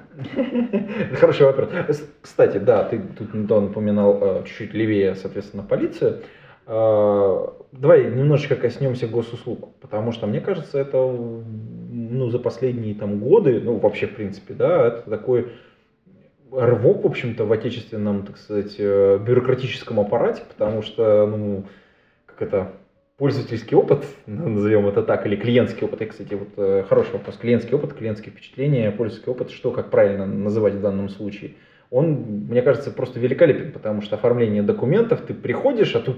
[1.20, 1.70] Хороший вопрос.
[2.22, 6.20] Кстати, да, ты тут недавно упоминал э, чуть-чуть левее, соответственно, полицию.
[6.68, 13.60] Э, Давай немножечко коснемся госуслуг, потому что, мне кажется, это ну, за последние там, годы,
[13.60, 15.54] ну вообще в принципе, да, это такой
[16.52, 21.66] рывок, в общем-то, в отечественном, так сказать, э, бюрократическом аппарате, потому что, ну,
[22.28, 22.74] как это,
[23.18, 27.74] пользовательский опыт, назовем это так, или клиентский опыт, и, кстати, вот э, хороший вопрос, клиентский
[27.74, 31.56] опыт, клиентские впечатления, пользовательский опыт, что, как правильно называть в данном случае,
[31.90, 32.12] он,
[32.50, 36.18] мне кажется, просто великолепен, потому что оформление документов, ты приходишь, а тут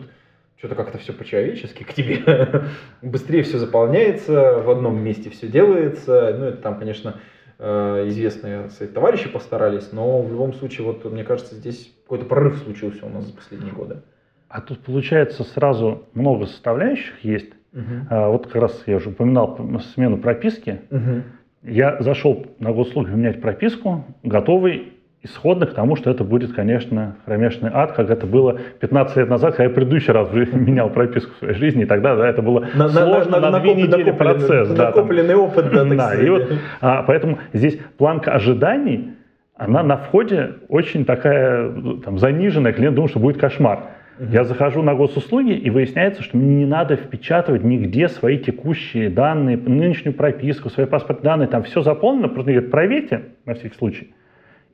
[0.57, 2.63] что-то как-то все по-человечески к тебе.
[3.01, 6.35] Быстрее все заполняется, в одном месте все делается.
[6.37, 7.19] Ну, это там, конечно,
[7.59, 12.57] э, известные кстати, товарищи постарались, но в любом случае, вот мне кажется, здесь какой-то прорыв
[12.59, 14.01] случился у нас за последние годы.
[14.47, 17.51] А тут получается сразу много составляющих есть.
[17.73, 18.07] Угу.
[18.09, 19.59] А, вот как раз я уже упоминал
[19.93, 20.81] смену прописки.
[20.91, 21.23] Угу.
[21.63, 24.93] Я зашел на госуслуги менять прописку, готовый
[25.25, 29.55] исходно к тому, что это будет, конечно, кромешный ад, как это было 15 лет назад,
[29.55, 32.87] когда я предыдущий раз менял прописку в своей жизни, и тогда да, это было на,
[32.89, 34.69] сложно на, на, на две недели процесс.
[34.69, 35.41] Да, накопленный там.
[35.41, 35.71] опыт.
[35.73, 36.47] Да, да и вот,
[36.79, 39.13] а, поэтому здесь планка ожиданий,
[39.57, 41.71] она на входе очень такая
[42.03, 43.79] там, заниженная, клиент думает, что будет кошмар.
[44.19, 44.29] Угу.
[44.31, 49.57] Я захожу на госуслуги, и выясняется, что мне не надо впечатывать нигде свои текущие данные,
[49.57, 54.13] нынешнюю прописку, свои паспортные данные, там все заполнено, просто говорят, проверьте на всякий случай.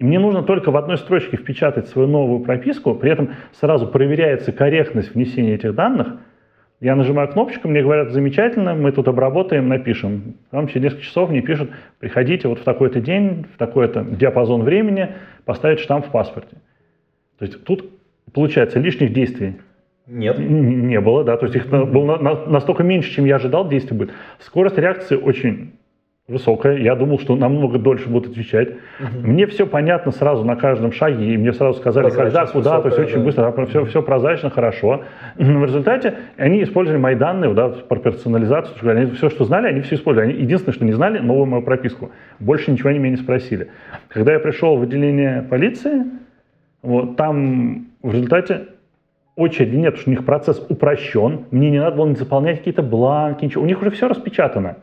[0.01, 4.51] И мне нужно только в одной строчке впечатать свою новую прописку, при этом сразу проверяется
[4.51, 6.15] корректность внесения этих данных.
[6.79, 10.37] Я нажимаю кнопочку, мне говорят, замечательно, мы тут обработаем, напишем.
[10.49, 15.09] Там через несколько часов мне пишут, приходите вот в такой-то день, в такой-то диапазон времени,
[15.45, 16.57] поставить штамп в паспорте.
[17.37, 17.87] То есть тут,
[18.33, 19.57] получается, лишних действий
[20.07, 20.39] нет.
[20.39, 24.13] Не было, да, то есть их было настолько меньше, чем я ожидал, действий будет.
[24.39, 25.73] Скорость реакции очень
[26.31, 26.77] высокая.
[26.77, 28.69] Я думал, что намного дольше будут отвечать.
[28.99, 29.27] Угу.
[29.27, 32.87] Мне все понятно сразу на каждом шаге, и мне сразу сказали, когда, куда, высокая, то
[32.87, 33.25] есть очень да.
[33.25, 35.03] быстро, да, все, все прозрачно, хорошо.
[35.37, 39.81] Но в результате они использовали мои данные, да, про персонализацию, они все, что знали, они
[39.81, 40.31] все использовали.
[40.31, 42.11] Они, единственное, что не знали, новую мою прописку.
[42.39, 43.69] Больше ничего они меня не спросили.
[44.07, 46.05] Когда я пришел в отделение полиции,
[46.81, 48.67] вот, там в результате
[49.35, 53.45] очереди нет, потому что у них процесс упрощен, мне не надо было заполнять какие-то бланки,
[53.45, 53.63] ничего.
[53.63, 54.77] У них уже все распечатано.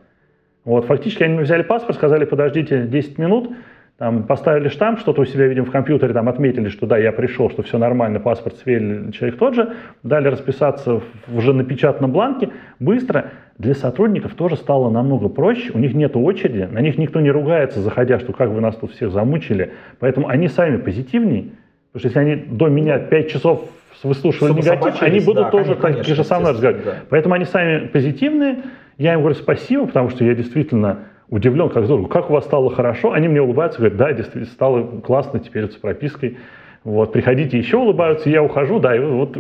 [0.69, 3.53] Вот, фактически они взяли паспорт, сказали, подождите 10 минут,
[3.97, 7.49] там, поставили штамп, что-то у себя, видим, в компьютере, там, отметили, что да, я пришел,
[7.49, 12.51] что все нормально, паспорт сверили, человек тот же, дали расписаться в уже напечатанном бланке,
[12.81, 13.31] быстро.
[13.57, 17.81] Для сотрудников тоже стало намного проще, у них нет очереди, на них никто не ругается,
[17.81, 21.45] заходя, что как вы нас тут всех замучили, поэтому они сами позитивнее,
[21.93, 23.71] потому что если они до меня 5 часов
[24.03, 26.85] выслушивали негатив, они будут да, тоже конечно, так же со мной разговаривать.
[26.85, 26.95] Да.
[27.09, 28.57] Поэтому они сами позитивные,
[28.99, 32.75] я им говорю спасибо, потому что я действительно удивлен, как здорово, как у вас стало
[32.75, 33.13] хорошо.
[33.13, 36.39] Они мне улыбаются, говорят, да, действительно стало классно теперь с пропиской.
[36.85, 39.37] Вот, приходите еще улыбаются, я ухожу, да, и вот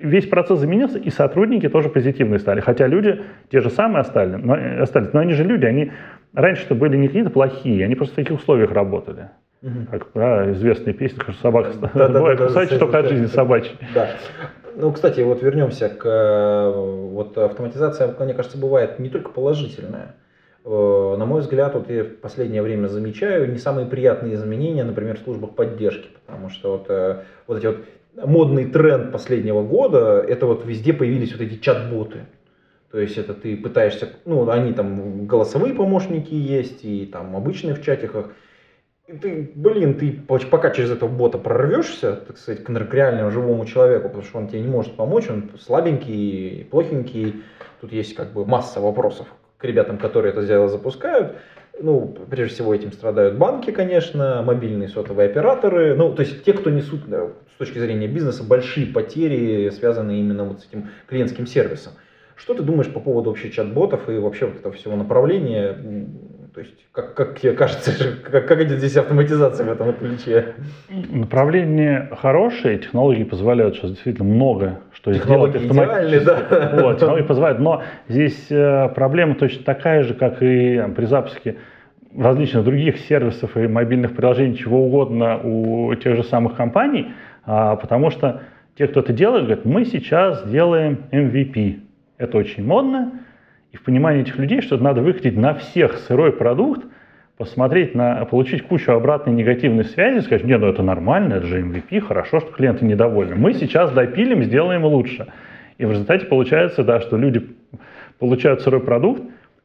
[0.00, 2.60] весь процесс изменился, и сотрудники тоже позитивные стали.
[2.60, 3.20] Хотя люди
[3.50, 5.92] те же самые остались, но, остались, но они же люди, они
[6.32, 9.28] раньше-то были не какие-то плохие, они просто в таких условиях работали.
[9.62, 9.86] Угу.
[9.90, 13.76] Как да, известная песня, что собака да, бывает да, кусать, да, только от жизни собачьей.
[13.94, 14.10] Да.
[14.76, 16.72] Ну, кстати, вот вернемся к э,
[17.10, 20.16] вот автоматизации, мне кажется, бывает не только положительная.
[20.64, 25.18] Э, на мой взгляд, вот я в последнее время замечаю не самые приятные изменения, например,
[25.18, 27.76] в службах поддержки, потому что вот, э, вот эти вот
[28.16, 32.26] модный тренд последнего года, это вот везде появились вот эти чат-боты.
[32.90, 37.82] То есть это ты пытаешься, ну, они там голосовые помощники есть, и там обычные в
[37.82, 38.30] чатиках,
[39.06, 40.12] ты, блин, ты
[40.50, 44.60] пока через этого бота прорвешься, так сказать, к реальному живому человеку, потому что он тебе
[44.60, 47.42] не может помочь, он слабенький, плохенький.
[47.80, 51.36] Тут есть как бы масса вопросов к ребятам, которые это дело запускают.
[51.80, 55.94] Ну, прежде всего этим страдают банки, конечно, мобильные сотовые операторы.
[55.94, 60.60] Ну, то есть те, кто несут с точки зрения бизнеса большие потери, связанные именно вот
[60.60, 61.94] с этим клиентским сервисом.
[62.36, 65.76] Что ты думаешь по поводу вообще чат-ботов и вообще вот этого всего направления?
[66.54, 67.92] То есть, как, как кажется,
[68.30, 70.54] как, как идет здесь автоматизация в этом ключе?
[70.88, 76.24] Направление хорошее, технологии позволяют сейчас действительно много что технологии сделать автоматически.
[76.24, 76.70] Да.
[76.82, 81.56] Вот, технологии позволяют, но здесь э, проблема точно такая же, как и при запуске
[82.16, 87.12] различных других сервисов и мобильных приложений, чего угодно у тех же самых компаний,
[87.44, 88.42] а, потому что
[88.78, 91.80] те, кто это делает, говорят, мы сейчас делаем MVP.
[92.18, 93.12] Это очень модно,
[93.74, 96.86] и в понимании этих людей, что надо выкатить на всех сырой продукт,
[97.36, 102.02] посмотреть на, получить кучу обратной негативной связи, сказать, нет, ну это нормально, это же MVP,
[102.02, 103.34] хорошо, что клиенты недовольны.
[103.34, 105.26] Мы сейчас допилим, сделаем лучше.
[105.76, 107.48] И в результате получается, да, что люди
[108.20, 109.22] получают сырой продукт,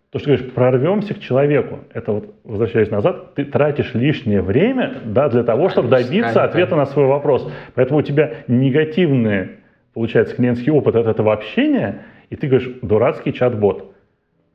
[0.09, 1.81] то, что ты говоришь, прорвемся к человеку.
[1.93, 6.87] Это вот, возвращаясь назад, ты тратишь лишнее время да, для того, чтобы добиться ответа на
[6.87, 7.47] свой вопрос.
[7.75, 9.49] Поэтому у тебя негативный,
[9.93, 13.93] получается, клиентский опыт от этого общения, и ты говоришь, дурацкий чат-бот.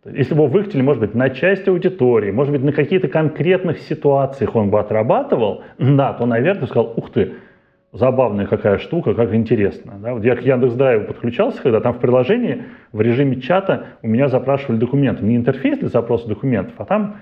[0.04, 4.54] Если бы его выкатили, может быть, на часть аудитории, может быть, на какие-то конкретных ситуациях
[4.54, 7.32] он бы отрабатывал, да, то, наверное, сказал, ух ты,
[7.92, 9.94] забавная какая штука, как интересно.
[10.02, 10.14] Да?
[10.14, 14.78] Вот я к Яндекс.Драйву подключался, когда там в приложении в режиме чата у меня запрашивали
[14.78, 15.24] документы.
[15.24, 17.16] Не интерфейс для запроса документов, а там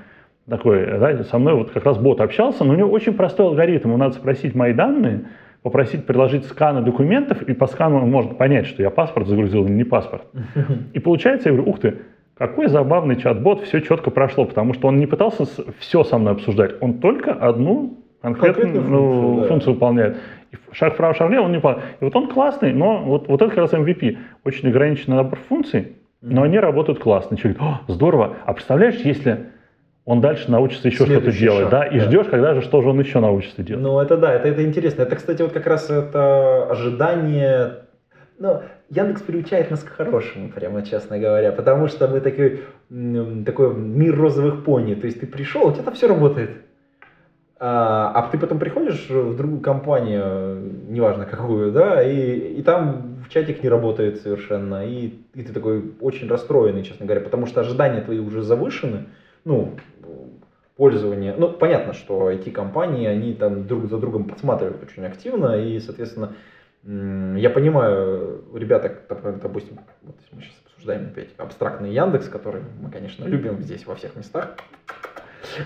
[0.49, 3.89] такой, да, со мной вот как раз бот общался, но у него очень простой алгоритм.
[3.89, 5.27] Ему надо спросить мои данные,
[5.63, 9.73] попросить приложить сканы документов, и по скану он может понять, что я паспорт загрузил или
[9.73, 10.25] не паспорт.
[10.95, 11.99] И получается, я говорю, ух ты,
[12.37, 15.45] какой забавный чат-бот, все четко прошло, потому что он не пытался
[15.79, 19.49] все со мной обсуждать, он только одну конкретную, конкретную функцию, ну, да.
[19.49, 20.17] функцию выполняет.
[20.53, 21.85] И шаг вправо, шаг влево он не выполняет.
[22.01, 24.17] И вот он классный, но вот, вот это как раз MVP.
[24.45, 27.37] Очень ограниченный набор функций, но они работают классно.
[27.37, 29.47] Человек говорит, здорово, а представляешь, если
[30.05, 32.05] он дальше научится еще что-то делать, шаг, да, и да.
[32.07, 33.83] ждешь, когда же что же он еще научится делать.
[33.83, 35.03] Ну, это да, это, это интересно.
[35.03, 37.82] Это, кстати, вот как раз это ожидание,
[38.43, 42.65] ну, Яндекс приучает нас к хорошему, прямо честно говоря, потому что мы такой,
[43.47, 46.51] такой мир розовых пони, то есть ты пришел, у тебя там все работает.
[47.61, 53.63] А, а ты потом приходишь в другую компанию, неважно какую, да, и, и там чатик
[53.63, 58.19] не работает совершенно, и, и ты такой очень расстроенный, честно говоря, потому что ожидания твои
[58.19, 59.05] уже завышены,
[59.45, 59.77] ну,
[60.77, 61.37] пользование.
[61.39, 66.35] Ну, понятно, что IT-компании, они там друг за другом подсматривают очень активно, и, соответственно,
[66.85, 68.93] я понимаю, ребята,
[69.41, 74.17] допустим, вот мы сейчас обсуждаем опять абстрактный Яндекс, который мы, конечно, любим здесь во всех
[74.17, 74.57] местах.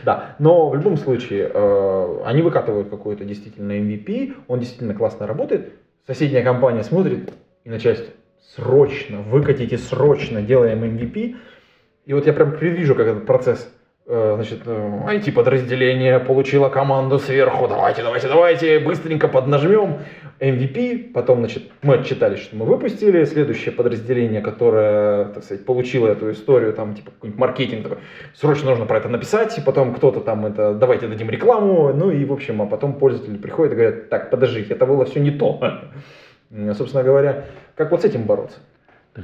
[0.04, 5.74] Да, но в любом случае, э, они выкатывают какой-то действительно MVP, он действительно классно работает,
[6.06, 7.32] соседняя компания смотрит
[7.64, 8.12] и начальство,
[8.54, 11.36] срочно, выкатите срочно, делаем MVP,
[12.04, 13.70] и вот я прям предвижу, как этот процесс
[14.08, 19.98] Э, значит, IT-подразделение э, получило команду сверху, давайте, давайте, давайте, быстренько поднажмем
[20.40, 26.30] MVP, потом, значит, мы отчитались, что мы выпустили, следующее подразделение, которое, так сказать, получило эту
[26.30, 27.98] историю, там, типа, какой-нибудь маркетинг, такой,
[28.34, 32.24] срочно нужно про это написать, и потом кто-то там это, давайте дадим рекламу, ну и,
[32.24, 35.60] в общем, а потом пользователи приходят и говорят, так, подождите, это было все не то.
[36.74, 37.44] Собственно говоря,
[37.74, 38.58] как вот с этим бороться?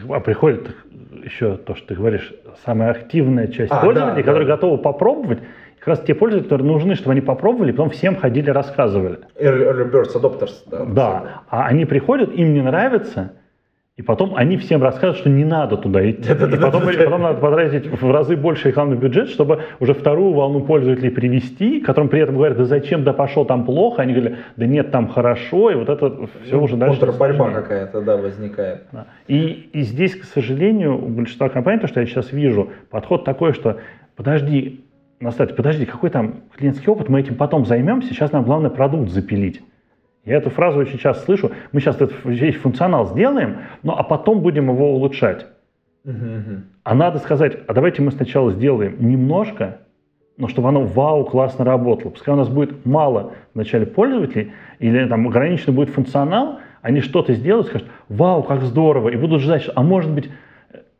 [0.08, 0.74] А приходит
[1.22, 2.32] еще то, что ты говоришь,
[2.64, 4.54] самая активная часть а, пользователей, да, которые да.
[4.54, 5.40] готовы попробовать.
[5.82, 9.18] Как раз те пользователи, которые нужны, чтобы они попробовали, потом всем ходили, рассказывали.
[9.36, 10.52] Early, early birds, adopters.
[10.70, 11.42] Да, да.
[11.50, 13.32] а они приходят, им не нравится,
[13.96, 16.30] и потом они всем рассказывают, что не надо туда идти.
[16.30, 21.10] И потом, потом надо потратить в разы больше рекламный бюджет, чтобы уже вторую волну пользователей
[21.10, 24.02] привести, которым при этом говорят, да зачем, да пошел, там плохо.
[24.02, 27.04] Они говорят, да нет, там хорошо, и вот это все ну, уже дальше.
[27.18, 28.84] борьба какая-то, да, возникает.
[29.26, 33.52] И, и здесь, к сожалению, у большинства компаний, то, что я сейчас вижу, подход такой,
[33.52, 33.78] что
[34.14, 34.84] подожди,
[35.22, 39.62] Настать, подожди, какой там клиентский опыт, мы этим потом займемся, сейчас нам главное продукт запилить.
[40.24, 41.52] Я эту фразу очень часто слышу.
[41.70, 45.46] Мы сейчас этот весь функционал сделаем, ну а потом будем его улучшать.
[46.82, 49.82] А надо сказать, а давайте мы сначала сделаем немножко,
[50.38, 52.10] но чтобы оно вау, классно работало.
[52.10, 57.68] Пускай у нас будет мало вначале пользователей, или там ограниченный будет функционал, они что-то сделают,
[57.68, 60.28] скажут, вау, как здорово, и будут ждать, а может быть,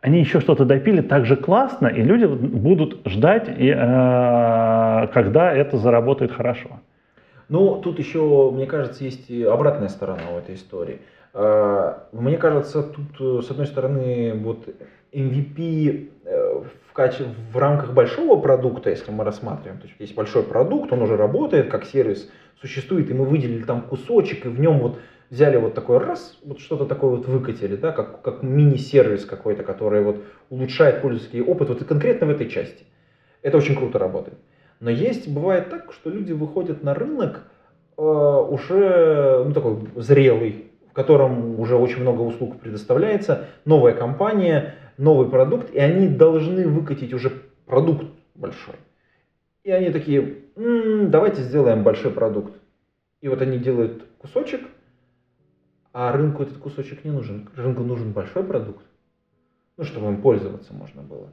[0.02, 6.32] они еще что-то допили так же классно, и люди будут ждать, э, когда это заработает
[6.32, 6.80] хорошо.
[7.48, 10.98] Ну, тут еще, мне кажется, есть обратная сторона у этой истории.
[11.34, 14.68] А, мне кажется, тут, э, с одной стороны, вот
[15.12, 17.24] MVP э, в, каче...
[17.52, 21.70] в рамках большого продукта, если мы рассматриваем, то есть есть большой продукт, он уже работает
[21.70, 22.28] как сервис,
[22.60, 24.98] существует, и мы выделили там кусочек, и в нем вот
[25.32, 30.02] взяли вот такой раз, вот что-то такое вот выкатили, да, как, как мини-сервис какой-то, который
[30.02, 32.84] вот улучшает пользовательский опыт вот конкретно в этой части.
[33.40, 34.36] Это очень круто работает.
[34.78, 37.44] Но есть, бывает так, что люди выходят на рынок
[37.96, 45.30] э, уже ну, такой зрелый, в котором уже очень много услуг предоставляется, новая компания, новый
[45.30, 47.32] продукт, и они должны выкатить уже
[47.64, 48.74] продукт большой.
[49.64, 52.52] И они такие, м-м, давайте сделаем большой продукт.
[53.22, 54.60] И вот они делают кусочек,
[55.92, 57.48] а рынку этот кусочек не нужен.
[57.56, 58.84] Рынку нужен большой продукт,
[59.76, 61.28] ну, чтобы им пользоваться можно было.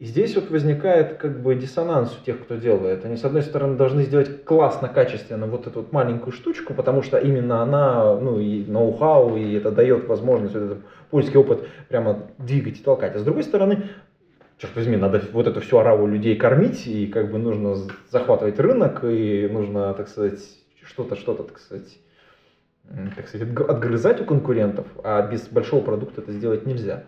[0.00, 3.04] И здесь вот возникает как бы диссонанс у тех, кто делает.
[3.04, 7.16] Они, с одной стороны, должны сделать классно, качественно вот эту вот маленькую штучку, потому что
[7.16, 10.78] именно она, ну, и ноу-хау, и это дает возможность вот этот
[11.10, 13.14] польский опыт прямо двигать и толкать.
[13.14, 13.84] А с другой стороны,
[14.58, 17.76] черт возьми, надо вот эту всю ораву людей кормить, и как бы нужно
[18.10, 20.40] захватывать рынок, и нужно, так сказать,
[20.82, 21.98] что-то, что-то, так сказать,
[23.16, 27.04] так сказать, отгрызать у конкурентов, а без большого продукта это сделать нельзя.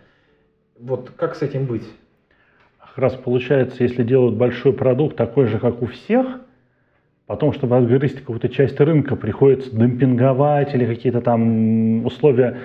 [0.79, 1.85] Вот как с этим быть?
[2.97, 6.41] как раз получается, если делают большой продукт такой же, как у всех,
[7.27, 12.59] Потом, чтобы отгрызть какую-то часть рынка, приходится демпинговать или какие-то там условия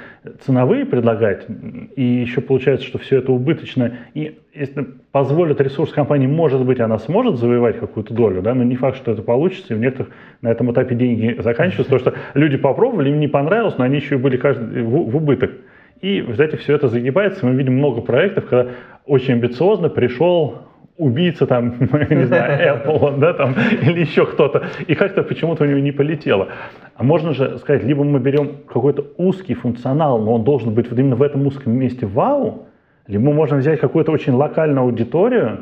[0.45, 1.47] ценовые предлагать.
[1.95, 3.93] И еще получается, что все это убыточно.
[4.13, 8.75] И если позволит ресурс компании, может быть, она сможет завоевать какую-то долю, да, но не
[8.75, 9.73] факт, что это получится.
[9.73, 13.79] И в некоторых на этом этапе деньги заканчиваются, потому что люди попробовали, им не понравилось,
[13.79, 15.53] но они еще и были каждый в, в убыток.
[16.01, 17.47] И, знаете, все это загибается.
[17.47, 18.71] Мы видим много проектов, когда
[19.07, 20.59] очень амбициозно пришел
[21.01, 21.75] убийца там,
[22.09, 26.47] не знаю, Apple, да, там, или еще кто-то, и как-то почему-то у него не полетело.
[26.95, 30.99] А можно же сказать, либо мы берем какой-то узкий функционал, но он должен быть вот
[30.99, 32.67] именно в этом узком месте вау,
[33.07, 35.59] либо мы можем взять какую-то очень локальную аудиторию,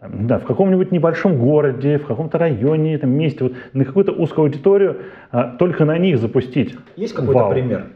[0.00, 4.44] там, да, в каком-нибудь небольшом городе, в каком-то районе, там, месте, вот, на какую-то узкую
[4.44, 4.98] аудиторию,
[5.32, 6.76] а, только на них запустить.
[6.96, 7.50] Есть какой-то Вау.
[7.50, 7.86] пример?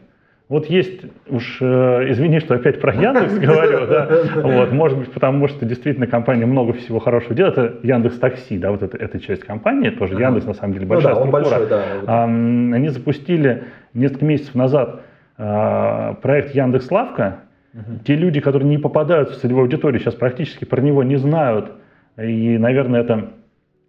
[0.49, 1.65] Вот есть, уж э,
[2.09, 6.73] извини, что опять про Яндекс говорю, да, вот, может быть, потому что действительно компания много
[6.73, 10.25] всего хорошего делает, это Яндекс Такси, да, вот это, эта часть компании, тоже Ага.
[10.25, 11.59] Яндекс на самом деле Ну большая да, он структура.
[11.59, 11.83] большой, да.
[12.07, 13.63] Ам, Они запустили
[13.93, 15.01] несколько месяцев назад
[15.37, 17.39] а, проект Яндекс Лавка.
[17.73, 17.99] Мгм.
[18.05, 21.71] Те люди, которые не попадают в целевую аудиторию, сейчас практически про него не знают.
[22.21, 23.29] И, наверное, это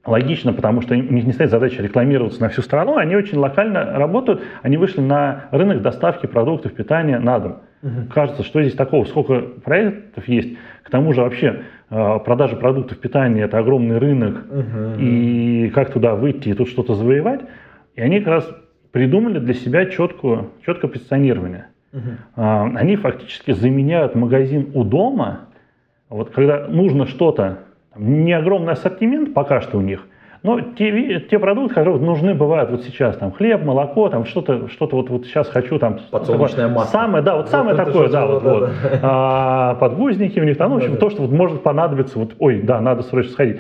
[0.06, 2.96] логично, потому что у них не стоит задача рекламироваться на всю страну.
[2.96, 4.42] Они очень локально работают.
[4.62, 7.56] Они вышли на рынок доставки продуктов питания на дом.
[7.82, 8.08] Мгм.
[8.08, 10.56] Кажется, что здесь такого, сколько проектов есть.
[10.82, 14.44] К тому же вообще э, продажа продуктов питания– это огромный рынок.
[14.50, 14.98] Мгм.
[14.98, 17.40] И как туда выйти и тут что-то завоевать.
[17.94, 18.50] И они как раз
[18.92, 21.66] придумали для себя четкую, четкое позиционирование.
[22.36, 25.48] А, Они фактически заменяют магазин у дома.
[26.08, 27.60] Вот когда нужно что-то,
[27.96, 30.06] не огромный ассортимент пока что у них,
[30.42, 34.96] но те, те продукты, которые нужны бывают вот сейчас, там хлеб, молоко, там что-то, что-то
[34.96, 35.98] вот, вот сейчас хочу там.
[36.10, 36.90] Подсолнечное масло.
[36.92, 38.70] Самое, да, вот Вот самое такое, да, вот вот, вот.
[38.84, 39.00] это.
[39.02, 41.00] А, подгузники у них там, ну, в общем, Да-да.
[41.00, 43.56] то, что вот может понадобиться, вот, ой, да, надо срочно сходить.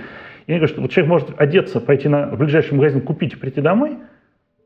[0.46, 3.36] И они говорят, что вот человек может одеться, пойти на в ближайший магазин, купить и
[3.36, 3.96] прийти домой,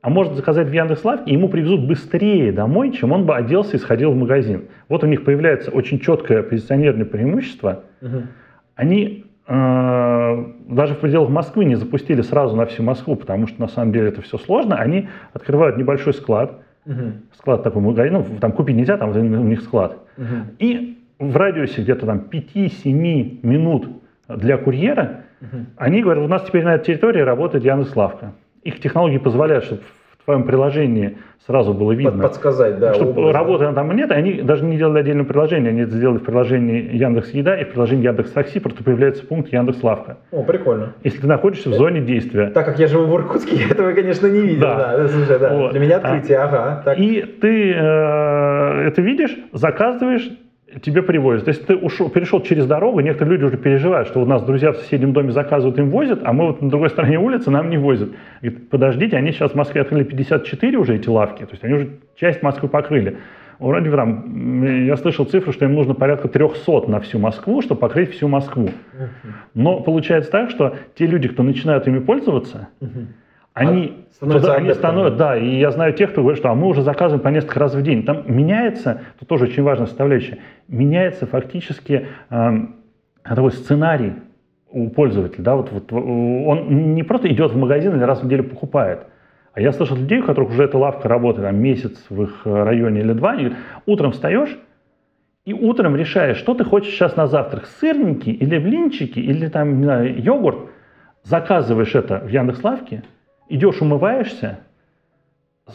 [0.03, 3.79] а может заказать в Яндекс.Лавке, и ему привезут быстрее домой, чем он бы оделся и
[3.79, 4.65] сходил в магазин.
[4.89, 7.85] Вот у них появляется очень четкое позиционерное преимущество.
[8.01, 8.27] Мгм.
[8.75, 13.93] Они даже в пределах Москвы не запустили сразу на всю Москву, потому что на самом
[13.93, 14.77] деле это все сложно.
[14.77, 17.23] Они открывают небольшой склад, Мгм.
[17.33, 19.99] склад такой магазин, ну, там купить нельзя, там у них склад.
[20.17, 20.51] Мгм.
[20.59, 23.89] И в радиусе где-то там 5-7 минут
[24.29, 25.67] для курьера Мгм.
[25.77, 28.33] они говорят, у нас теперь на этой территории работает Яндекс.Лавка.
[28.65, 29.81] Их технологии позволяют, чтобы
[30.29, 31.17] в твоем приложении
[31.47, 32.23] сразу было видно.
[32.23, 32.93] Подсказать, да.
[32.93, 33.39] чтобы образ, да.
[33.39, 37.31] работы там нет, они даже не делали отдельное приложение, они это сделали в приложении Яндекс
[37.31, 40.19] Еда и в приложении Яндекс Такси, просто появляется пункт Яндекс Лавка.
[40.31, 40.93] О, прикольно.
[41.03, 44.27] Если ты находишься в зоне действия, Так как я живу в Иркутске, я этого, конечно,
[44.27, 44.61] не видел.
[44.61, 44.97] Да.
[44.99, 45.55] Да, слушай, да.
[45.55, 45.71] Вот.
[45.71, 46.83] Для меня А- открытие, ага.
[46.85, 46.99] Так.
[46.99, 50.29] и ты э, это видишь, заказываешь,
[50.83, 51.47] тебе привозят.
[51.47, 54.73] То есть ты ушел, перешел через дорогу, некоторые люди уже переживают, что у нас друзья
[54.73, 57.79] в соседнем доме заказывают, им возят, а мы вот на другой стороне улицы нам не
[57.79, 58.11] возят.
[58.43, 61.89] Говорит, подождите, они сейчас в Москве открыли 54 уже эти лавки, то есть они уже
[62.17, 63.17] часть Москвы покрыли.
[63.59, 67.81] Вроде бы там, я слышал цифру, что им нужно порядка 300 на всю Москву, чтобы
[67.81, 68.71] покрыть всю Москву.
[69.55, 72.69] Но получается так, что те люди, кто начинают ими пользоваться.
[73.59, 76.83] Они, становятся они становятся, да, и я знаю тех, кто говорит, что а мы уже
[76.83, 78.05] заказываем по несколько раз в день.
[78.05, 80.39] Там меняется, это тоже очень важная составляющая,
[80.69, 82.77] меняется фактически эм,
[83.23, 84.15] такой сценарий
[84.71, 88.25] у пользователя, да, вот, вот, э, он не просто идет в магазин или раз в
[88.27, 89.07] неделю покупает,
[89.55, 92.63] а я слышал людей, у которых уже эта лавка работает там, месяц в их э,
[92.65, 93.53] районе или два, и
[93.87, 94.59] утром встаешь,
[95.45, 99.85] и утром решаешь, что ты хочешь сейчас на завтрак, сырники или блинчики, или там, не
[99.85, 100.59] знаю, йогурт,
[101.23, 103.03] заказываешь это в Яндекс.Лавке,
[103.49, 104.61] идешь умываешься,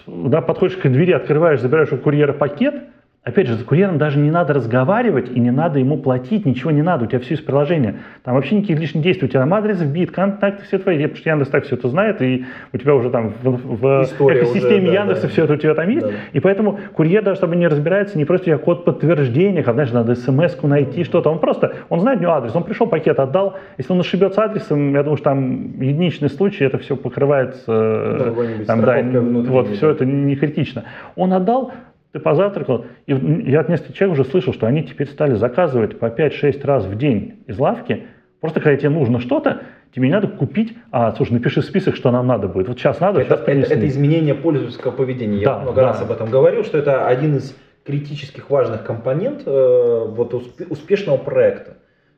[0.07, 2.83] да, подходишь к двери, открываешь, забираешь у курьера пакет,
[3.23, 6.81] Опять же, за курьером даже не надо разговаривать и не надо ему платить, ничего не
[6.81, 7.99] надо, у тебя все из приложения.
[8.23, 11.29] Там вообще никаких лишних действий, у тебя там адрес вбит, контакты все твои, потому что
[11.29, 12.43] Яндекс так все это знает, и
[12.73, 15.27] у тебя уже там в, в История экосистеме уже, да, Яндекса да.
[15.29, 16.17] все это у тебя там есть, Да, да.
[16.33, 19.75] и поэтому курьер даже с тобой не разбирается, не просит у тебя код подтверждения, как,
[19.75, 21.29] знаешь, надо смс-ку найти, что-то.
[21.29, 23.55] Он просто, он знает у него адрес, он пришел, пакет отдал.
[23.77, 28.17] Если он ошибется адресом, я думаю, что там единичный случай, это все покрывается.
[28.19, 29.01] Да, там, да,
[29.49, 30.83] вот, все это не критично.
[31.15, 31.71] Он отдал,
[32.13, 33.13] ты позавтракал, и
[33.49, 36.95] я от нескольких человек уже слышал, что они теперь стали заказывать по 5-6 раз в
[36.95, 38.03] день из лавки,
[38.39, 39.63] просто когда тебе нужно что-то,
[39.95, 42.67] тебе не надо купить, а, слушай, напиши список, что нам надо будет.
[42.67, 43.75] Вот сейчас надо, Это, сейчас это- принесли.
[43.75, 45.39] это изменение пользовательского поведения.
[45.39, 45.87] Я Да, много да.
[45.87, 51.17] раз об этом говорил, что это один из критических важных компонент э, вот, успе- успешного
[51.17, 51.77] проекта.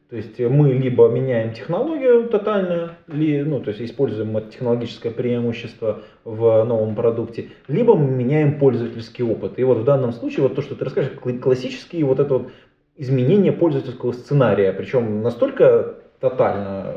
[0.10, 6.64] То есть мы либо меняем технологию тотально, ли, ну, то есть используем технологическое преимущество в
[6.64, 9.58] новом продукте, либо мы меняем пользовательский опыт.
[9.58, 12.52] И вот в данном случае вот то, что ты расскажешь, кла- классические вот это вот
[12.98, 16.94] изменение пользовательского сценария, причем настолько тотально,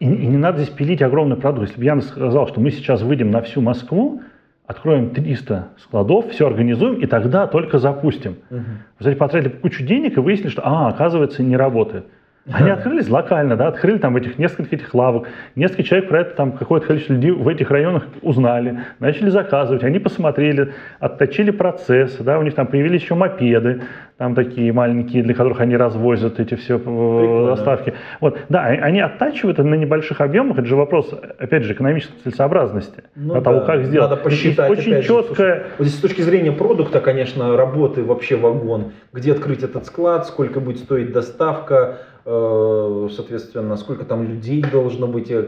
[0.00, 1.68] И, и не надо здесь пилить огромный продукт.
[1.68, 4.22] Если бы я сказал, что мы сейчас выйдем на всю Москву,
[4.66, 8.38] откроем 300 складов, все организуем, и тогда только запустим.
[8.50, 8.62] Угу.
[8.98, 12.06] Кстати, потратили кучу денег и выяснили, что, а, оказывается, не работает.
[12.52, 16.52] Они открылись локально, да, открыли там этих несколько этих лавок, несколько человек про это там
[16.52, 22.42] какое-то количество людей в этих районах узнали, начали заказывать, они посмотрели, отточили процесс, да, у
[22.42, 23.82] них там появились еще мопеды,
[24.18, 27.46] там такие маленькие, для которых они развозят эти все э, Прикольно.
[27.46, 27.94] доставки.
[28.20, 33.04] Вот, да, они оттачивают это на небольших объемах, это же вопрос, опять же, экономической целесообразности,
[33.14, 34.10] ну, да, того, как сделать.
[34.10, 34.70] Надо посчитать.
[34.70, 35.64] Очень четкое.
[35.78, 40.60] Вот здесь с точки зрения продукта, конечно, работы вообще вагон, где открыть этот склад, сколько
[40.60, 45.46] будет стоить доставка, соответственно, сколько там людей должно быть, э,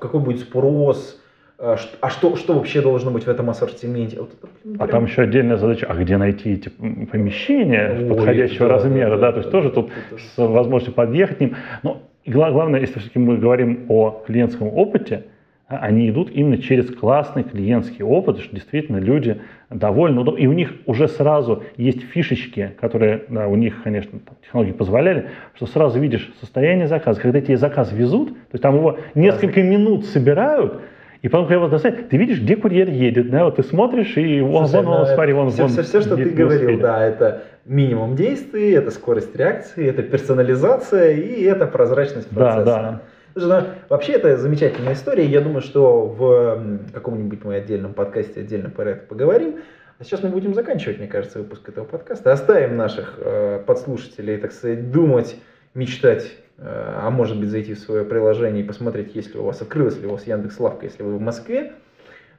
[0.00, 1.20] какой будет спрос,
[1.58, 4.18] э, а что, что вообще должно быть в этом ассортименте?
[4.20, 4.88] Вот это, блин, прям...
[4.88, 9.16] А там еще отдельная задача, а где найти эти помещения Ой, подходящего да, размера, да,
[9.16, 10.20] да, да, то есть да, тоже да, тут это...
[10.20, 11.56] с возможностью подъехать к ним.
[11.84, 15.26] Но главное, если все-таки мы говорим о клиентском опыте,
[15.68, 21.08] они идут именно через классный клиентский опыт, что действительно люди довольны, и у них уже
[21.08, 27.20] сразу есть фишечки, которые, да, у них, конечно, технологии позволяли, что сразу видишь состояние заказа.
[27.20, 30.82] Когда тебе заказ везут, то есть там его несколько минут собирают,
[31.22, 34.40] и потом, когда его доставят, ты видишь, где курьер едет, да, вот ты смотришь, и
[34.40, 35.70] вон, Слушай, вон, вон, смотри, вон, все, вон.
[35.72, 41.42] Все, все, что ты говорил, да, это минимум действий, это скорость реакции, это персонализация и
[41.42, 42.64] это прозрачность процесса.
[42.64, 43.00] Да, да.
[43.36, 45.26] Вообще это замечательная история.
[45.26, 49.60] Я думаю, что в каком-нибудь мы отдельном подкасте отдельно про это поговорим.
[49.98, 52.32] А сейчас мы будем заканчивать, мне кажется, выпуск этого подкаста.
[52.32, 55.36] Оставим наших э, подслушателей, так сказать, думать,
[55.72, 59.98] мечтать, э, а может быть зайти в свое приложение и посмотреть, если у вас открылась
[59.98, 61.72] ли у вас Яндекс Лавка, если вы в Москве.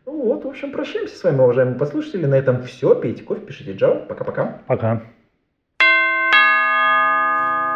[0.06, 2.26] Ну вот, в общем, прощаемся с вами, уважаемые подслушатели.
[2.26, 2.94] На этом все.
[2.94, 4.06] Пейте кофе, пишите Java.
[4.06, 4.62] Пока-пока.
[4.68, 5.02] Пока.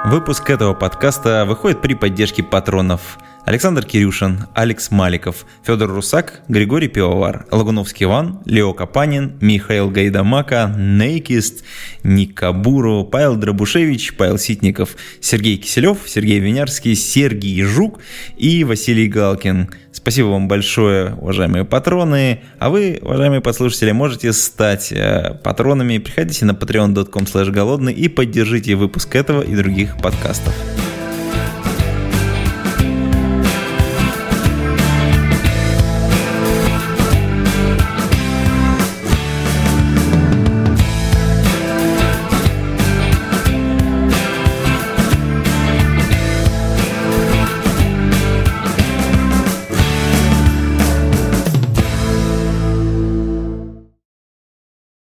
[0.04, 7.46] Выпуск этого подкаста выходит при поддержке патронов Александр Кирюшин, Алекс Маликов, Федор Русак, Григорий Пивовар,
[7.52, 11.64] Лагуновский Иван, Лео Капанин, Михаил Гайдамака, Нейкист,
[12.04, 18.00] Ник Кабуру, Павел Дробушевич, Павел Ситников, Сергей Киселев, Сергей Винярский, Сергей Жук
[18.38, 22.42] и Василий Галкин– Спасибо вам большое, уважаемые патроны.
[22.60, 25.98] А вы, уважаемые послушатели, можете стать э, патронами.
[25.98, 30.56] Приходите на patreon.com голодный и поддержите выпуск этого и других подкастов.